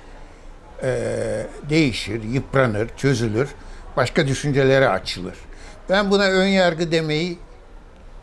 [0.84, 3.50] eee, değişir, yıpranır, çözülür,
[3.98, 5.36] başka düşüncelere açılır.
[5.90, 7.40] Ben buna ön yargı demeyi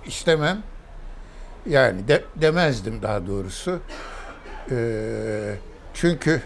[0.06, 0.62] istemem.
[1.66, 3.80] Yani de, demezdim daha doğrusu.
[4.70, 5.58] Eee,
[5.94, 6.42] çünkü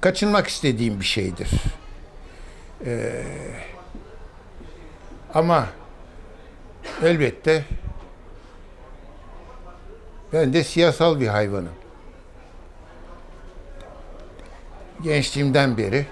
[0.00, 1.50] kaçınmak istediğim bir şeydir.
[2.86, 3.24] Eee,
[5.34, 5.66] ama
[7.02, 7.64] elbette
[10.32, 11.72] ben de siyasal bir hayvanım.
[15.02, 16.06] Gençliğimden beri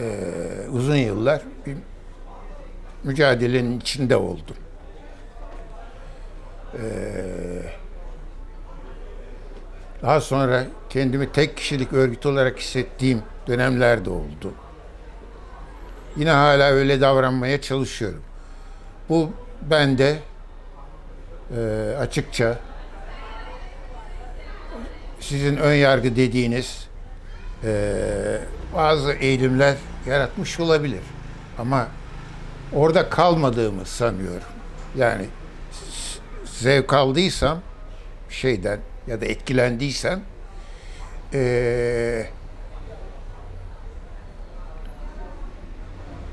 [0.00, 1.76] eee, uzun yıllar bir
[3.04, 4.56] mücadelenin içinde oldum.
[6.74, 7.72] Eee,
[10.02, 14.52] daha sonra kendimi tek kişilik örgüt olarak hissettiğim dönemler de oldu.
[16.16, 18.22] Yine hala öyle davranmaya çalışıyorum.
[19.08, 19.30] Bu
[19.70, 20.18] bende
[21.56, 22.58] e, açıkça
[25.20, 26.88] sizin ön yargı dediğiniz
[27.64, 27.94] e,
[28.74, 29.74] bazı eğilimler
[30.06, 31.02] yaratmış olabilir.
[31.58, 31.88] Ama
[32.72, 34.48] orada kalmadığımı sanıyorum.
[34.96, 35.26] Yani
[36.60, 37.60] zevk aldıysam
[38.30, 40.20] şeyden ya da etkilendiysem
[41.34, 42.26] e,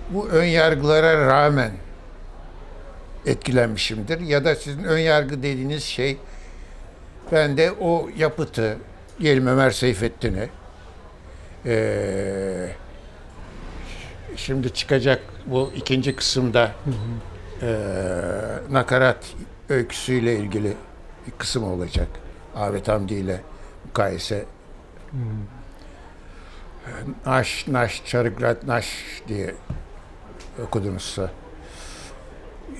[0.10, 1.72] bu ön yargılara rağmen
[3.26, 4.20] etkilenmişimdir.
[4.20, 6.18] Ya da sizin ön yargı dediğiniz şey
[7.32, 8.78] ben de o yapıtı
[9.20, 10.50] diyelim Ömer Seyfettin'i
[11.66, 12.76] eee,
[14.36, 16.72] şimdi çıkacak bu ikinci kısımda
[17.62, 17.68] eee,
[18.72, 19.26] nakarat
[19.72, 20.78] öyküsüyle ilgili
[21.28, 22.08] bir kısım olacak.
[22.56, 23.42] Ahmet Hamdi ile
[23.86, 24.46] mukayese
[27.26, 28.88] Naş, Naş, Çarıkrat, Naş
[29.28, 29.56] diye
[30.64, 31.32] okudunuzsa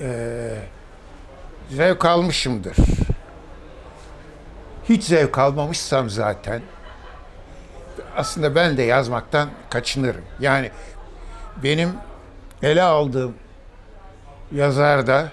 [0.00, 0.58] eee,
[1.70, 2.76] zevk almışımdır.
[4.88, 6.62] Hiç zevk almamışsam zaten
[8.16, 10.24] aslında ben de yazmaktan kaçınırım.
[10.40, 10.70] Yani
[11.62, 11.92] benim
[12.62, 13.34] ele aldığım
[14.52, 15.28] yazarda,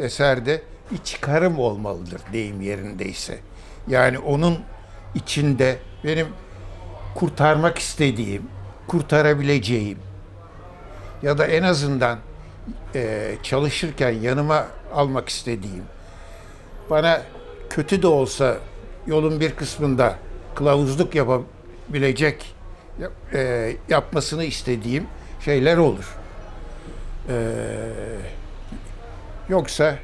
[0.00, 0.62] eserde
[1.04, 3.38] çıkarım olmalıdır deyim yerindeyse.
[3.88, 4.58] Yani onun
[5.14, 6.26] içinde benim
[7.14, 8.42] kurtarmak istediğim,
[8.86, 9.98] kurtarabileceğim
[11.22, 12.18] ya da en azından
[12.94, 15.84] e, çalışırken yanıma almak istediğim,
[16.90, 17.22] bana
[17.70, 18.56] kötü de olsa
[19.06, 20.16] yolun bir kısmında
[20.54, 22.54] kılavuzluk yapabilecek
[23.00, 25.06] yap- e, yapmasını istediğim
[25.44, 26.16] şeyler olur.
[27.28, 27.34] E,
[29.50, 29.96] yoksa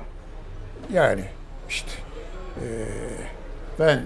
[0.93, 1.25] yani
[1.69, 1.91] işte
[2.61, 2.67] e,
[3.79, 4.05] ben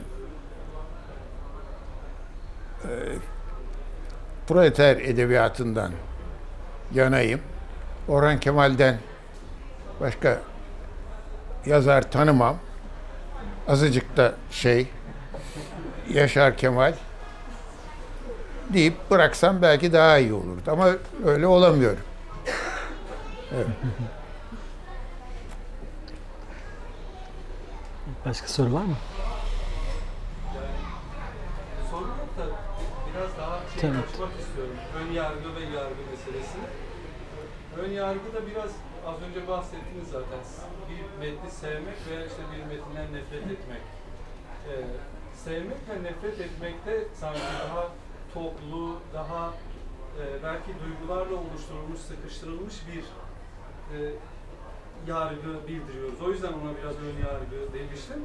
[2.84, 2.90] e,
[4.48, 5.92] proleter edebiyatından
[6.94, 7.40] yanayım.
[8.08, 8.98] Orhan Kemal'den
[10.00, 10.40] başka
[11.66, 12.56] yazar tanımam.
[13.68, 14.88] Azıcık da şey
[16.08, 16.94] Yaşar Kemal
[18.72, 20.62] deyip bıraksam belki daha iyi olurdu.
[20.66, 20.88] Ama
[21.24, 22.02] öyle olamıyorum.
[28.26, 28.96] Başka soru var mı?
[31.90, 32.44] Soru yok da
[33.08, 33.98] biraz daha şey Tabii.
[33.98, 34.76] açmak istiyorum.
[34.98, 36.58] Ön yargı ve yargı meselesi.
[37.78, 38.70] Ön yargı da biraz
[39.06, 40.38] az önce bahsettiniz zaten.
[40.90, 43.82] Bir metni sevmek veya işte bir metinden nefret etmek.
[44.68, 44.72] Ee,
[45.44, 47.88] sevmek ve nefret etmekte sanki daha
[48.34, 49.52] toplu, daha
[50.20, 53.04] e, belki duygularla oluşturulmuş, sıkıştırılmış bir
[53.96, 53.98] e,
[55.08, 56.22] yargı bildiriyoruz.
[56.26, 58.16] O yüzden ona biraz ön yargı demiştim.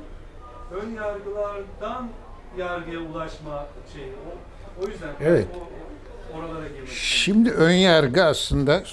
[0.71, 2.09] Ön yargılardan
[2.57, 4.09] yargıya ulaşma şeyi.
[4.11, 5.47] O, o yüzden Evet.
[5.55, 6.87] o, o- oralara girmek.
[6.89, 8.83] Şimdi ön yargı aslında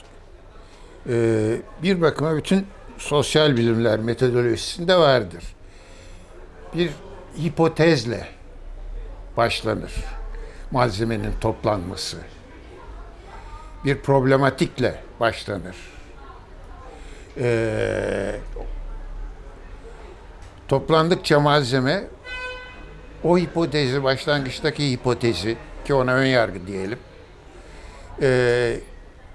[1.09, 2.67] e, bir bakıma bütün
[2.99, 5.45] sosyal bilimler metodolojisinde vardır.
[6.75, 6.91] Bir
[7.39, 8.29] hipotezle
[9.37, 9.93] başlanır
[10.71, 12.17] malzemenin toplanması.
[13.85, 15.77] Bir problematikle başlanır.
[17.41, 18.35] E,
[20.69, 22.05] toplandıkça malzeme
[23.25, 26.99] o hipotezi, başlangıçtaki hipotezi ki ona ön yargı diyelim,
[28.23, 28.77] e,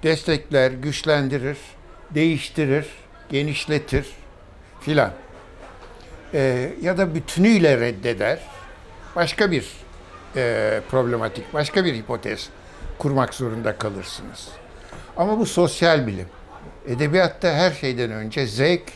[0.02, 1.58] destekler, güçlendirir,
[2.10, 2.86] değiştirir,
[3.28, 4.06] genişletir
[4.80, 5.12] filan.
[6.34, 8.38] E, ya da bütünüyle reddeder,
[9.16, 9.72] başka bir
[10.36, 12.48] e, problematik, başka bir hipotez
[12.98, 14.48] kurmak zorunda kalırsınız.
[15.16, 16.26] Ama bu sosyal bilim.
[16.88, 18.92] Edebiyatta her şeyden önce zevk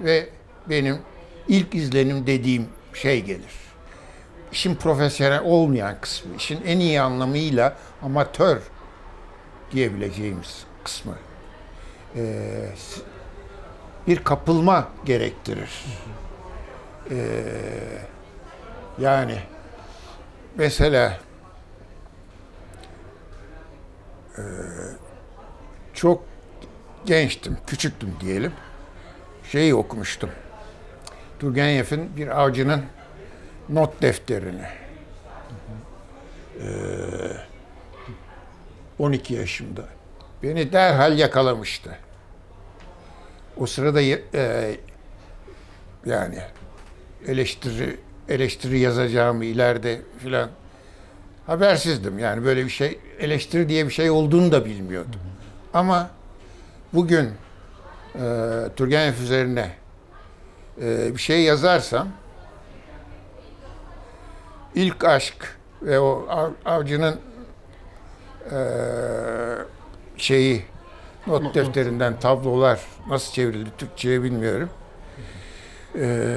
[0.00, 0.28] ve
[0.70, 0.98] benim
[1.48, 3.68] ilk izlenim dediğim şey gelir.
[4.52, 8.58] İşin profesyonel olmayan kısmı, işin en iyi anlamıyla amatör
[9.72, 11.14] diyebileceğimiz kısmı.
[12.16, 12.68] Ee,
[14.06, 15.84] bir kapılma gerektirir.
[17.10, 17.42] Ee,
[18.98, 19.38] yani
[20.56, 21.18] mesela
[24.38, 24.42] e,
[25.94, 26.27] çok
[27.08, 28.52] gençtim, küçüktüm diyelim.
[29.52, 30.30] Şeyi okumuştum.
[31.38, 32.82] Turgenev'in bir avcının
[33.68, 34.66] not defterini.
[36.60, 36.68] Ee,
[38.98, 39.82] 12 yaşımda.
[40.42, 41.98] Beni derhal yakalamıştı.
[43.56, 44.76] O sırada e,
[46.06, 46.38] yani
[47.26, 47.96] eleştiri
[48.28, 50.50] eleştiri yazacağımı ileride filan
[51.46, 52.18] habersizdim.
[52.18, 55.20] Yani böyle bir şey eleştiri diye bir şey olduğunu da bilmiyordum.
[55.74, 56.17] Ama
[56.92, 57.30] bugün
[58.14, 58.20] e,
[58.76, 59.70] Turgenev üzerine
[60.82, 62.08] e, bir şey yazarsam
[64.74, 67.16] ilk aşk ve o av- avcının
[68.50, 68.58] e,
[70.16, 70.64] şeyi
[71.26, 74.70] not defterinden tablolar nasıl çevrildi Türkçe'ye bilmiyorum.
[76.00, 76.36] E,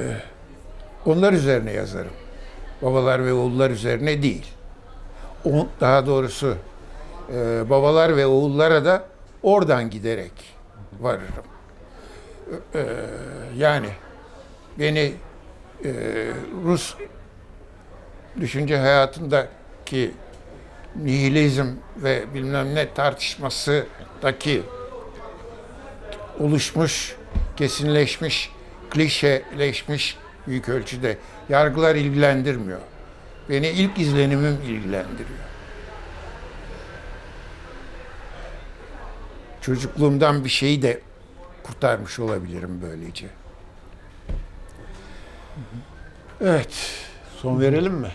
[1.06, 2.12] onlar üzerine yazarım.
[2.82, 4.46] Babalar ve oğullar üzerine değil.
[5.46, 6.56] O, daha doğrusu
[7.34, 9.11] e, babalar ve oğullara da
[9.44, 10.32] oradan giderek
[11.00, 11.46] varırım.
[12.76, 12.86] E,
[13.58, 13.90] yani
[14.80, 15.14] beni
[15.86, 15.92] e,
[16.64, 16.96] Rus
[18.40, 20.12] düşünce hayatındaki
[20.96, 21.68] nihilizm
[21.98, 24.64] ve bilmem ne tartışmasındaki
[26.40, 27.16] oluşmuş,
[27.58, 28.52] kesinleşmiş,
[28.90, 30.18] klişeleşmiş
[30.48, 31.18] büyük ölçüde
[31.50, 32.80] yargılar ilgilendirmiyor.
[33.50, 35.51] Beni ilk izlenimim ilgilendiriyor.
[39.62, 41.02] Çocukluğumdan bir şeyi de
[41.64, 43.28] kurtarmış olabilirim böylece.
[46.42, 46.92] Evet.
[47.38, 48.12] Son verelim mi?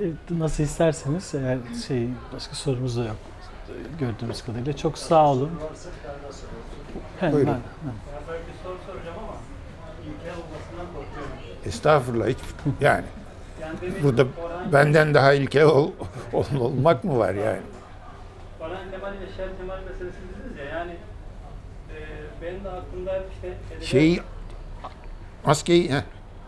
[0.00, 0.04] E,
[0.38, 1.58] Nasıl isterseniz eğer
[1.88, 3.16] şey başka sorumuz da yok
[4.00, 4.76] gördüğümüz kadarıyla.
[4.76, 5.50] Çok sağ olun.
[7.22, 7.46] Buyurun.
[7.46, 7.60] ben-
[8.28, 9.36] Ben bir soru soracağım ama
[10.02, 11.32] ilkel olmasından korkuyorum.
[11.66, 12.38] Estağfurullah hiç
[12.80, 13.04] yani
[14.02, 14.26] burada
[14.72, 15.90] benden daha ilkel ol-
[16.60, 17.60] olmak mı var yani?
[19.06, 20.96] Orhan Kemal ile Şer Kemal meselesi dediniz ya yani
[21.90, 21.96] e,
[22.42, 24.22] benim de aklımda işte edebiyat, Şeyi
[25.44, 26.02] maskeyi heh,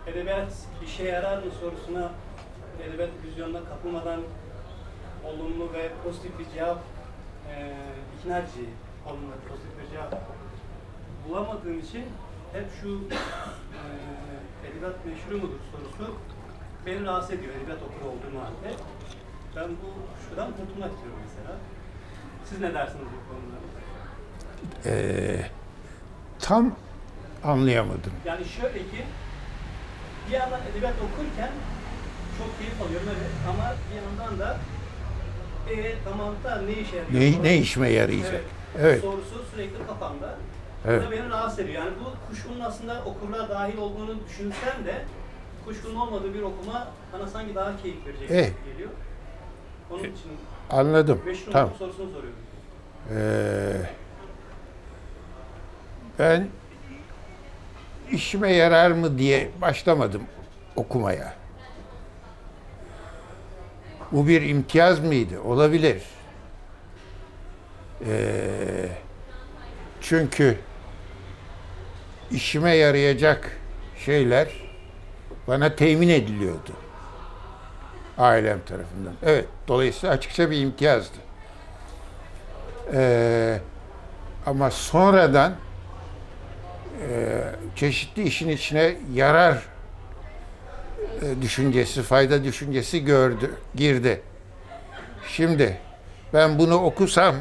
[0.06, 0.52] edebiyat
[0.84, 2.10] işe yarar mı sorusuna
[2.82, 4.20] edebiyat vizyonuna kapılmadan
[5.24, 6.78] olumlu ve pozitif bir cevap
[7.50, 7.74] e,
[8.18, 8.64] ikna edici
[9.06, 10.22] olumlu ve pozitif bir cevap
[11.28, 12.04] bulamadığım için
[12.52, 13.80] hep şu e,
[14.68, 16.14] edebiyat meşru mudur sorusu
[16.86, 18.76] beni rahatsız ediyor edebiyat okuru olduğum halde.
[19.56, 19.88] Ben bu
[20.24, 21.58] şuradan kurtulmak istiyorum mesela.
[22.48, 23.58] Siz ne dersiniz bu konuda?
[24.86, 25.50] eee,
[26.38, 26.74] tam
[27.44, 28.12] anlayamadım.
[28.24, 29.04] Yani şöyle ki
[30.28, 31.50] bir yandan edebiyat okurken
[32.38, 34.58] çok keyif alıyorum evet ama bir yandan da
[35.70, 37.42] e, tamam da ne işe yarıyor?
[37.42, 38.32] Ne, ne işime yarayacak?
[38.32, 38.44] Evet.
[38.78, 39.00] Evet.
[39.02, 40.34] Sorusu sürekli kafamda.
[40.88, 41.02] Evet.
[41.02, 41.82] Bu da beni rahatsız ediyor.
[41.84, 45.04] Yani bu kuşkunun aslında okurluğa dahil olduğunu düşünsem de
[45.64, 48.52] kuşkunun olmadığı bir okuma bana sanki daha keyif verecek Evet.
[48.72, 48.90] geliyor.
[49.90, 50.30] Onun için
[50.70, 51.20] Anladım.
[51.52, 51.70] Tamam.
[51.78, 52.38] sorusunu soruyorum.
[53.10, 53.90] Eee,
[56.18, 56.48] ben
[58.12, 60.22] işime yarar mı diye başlamadım
[60.76, 61.34] okumaya.
[64.12, 65.40] Bu bir imtiyaz mıydı?
[65.42, 66.02] Olabilir.
[68.06, 68.88] Eee,
[70.00, 70.58] çünkü
[72.30, 73.58] işime yarayacak
[74.04, 74.48] şeyler
[75.48, 76.72] bana temin ediliyordu.
[78.18, 79.12] Ailem tarafından.
[79.22, 81.16] Evet, dolayısıyla açıkça bir imtiyazdı.
[82.94, 83.60] Eee,
[84.46, 85.52] ama sonradan
[87.10, 87.44] eee,
[87.76, 89.62] çeşitli işin içine yarar
[91.22, 94.20] e, düşüncesi, fayda düşüncesi gördü, girdi.
[95.28, 95.78] Şimdi
[96.34, 97.34] ben bunu okusam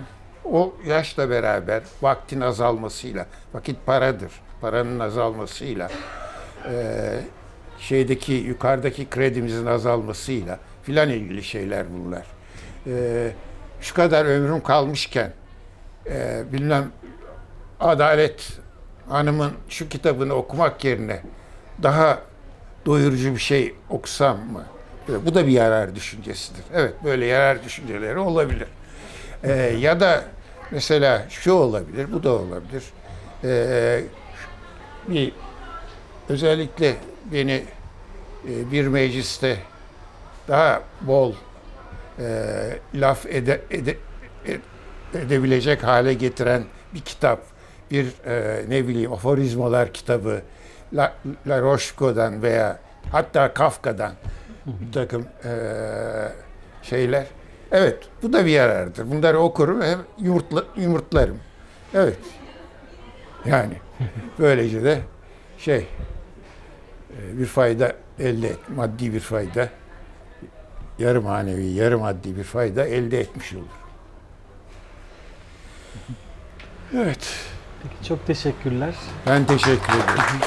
[0.46, 5.90] o yaşla beraber vaktin azalmasıyla, vakit paradır, paranın azalmasıyla,
[6.66, 7.20] e,
[7.80, 12.26] şeydeki yukarıdaki kredimizin azalmasıyla filan ilgili şeyler bunlar.
[12.88, 13.32] E,
[13.82, 15.32] şu kadar ömrüm kalmışken
[16.06, 16.92] e, bilmem
[17.80, 18.50] Adalet
[19.10, 21.22] Hanım'ın şu kitabını okumak yerine
[21.84, 22.20] daha
[22.86, 24.64] doyurucu bir şey okusam mı?
[25.26, 26.64] Bu da bir yarar düşüncesidir.
[26.74, 28.68] Evet böyle yarar düşünceleri olabilir.
[29.44, 30.24] Ee, ya da
[30.72, 32.84] mesela şu olabilir, bu da olabilir.
[33.44, 34.02] Ee,
[35.08, 35.32] bir
[36.30, 36.96] özellikle
[37.32, 37.64] beni
[38.50, 39.58] e, bir mecliste
[40.48, 41.34] daha bol
[42.20, 42.26] e,
[42.96, 43.98] laf ede, ede,
[44.48, 47.40] e- edebilecek hale getiren bir kitap,
[47.92, 50.42] bir e, ne bileyim aforizmalar kitabı,
[50.94, 51.14] La,
[51.48, 52.80] La Rochefoucauld'dan veya
[53.12, 54.12] hatta Kafka'dan
[54.66, 55.52] bir takım e,
[56.82, 57.26] şeyler.
[57.72, 59.12] Evet, bu da bir yarardır.
[59.12, 61.40] Bunları okurum ve yumurtla, yumurtlarım.
[61.94, 62.18] Evet.
[63.46, 63.74] Yani
[64.40, 65.00] böylece de
[65.58, 65.88] şey
[67.12, 69.70] e, bir fayda elde maddi bir fayda,
[71.00, 73.66] yarı manevi, yarı maddi bir fayda elde etmiş olur.
[76.96, 77.34] Evet,
[77.84, 78.96] Peki çok teşekkürler.
[79.28, 80.40] ben teşekkür ederim.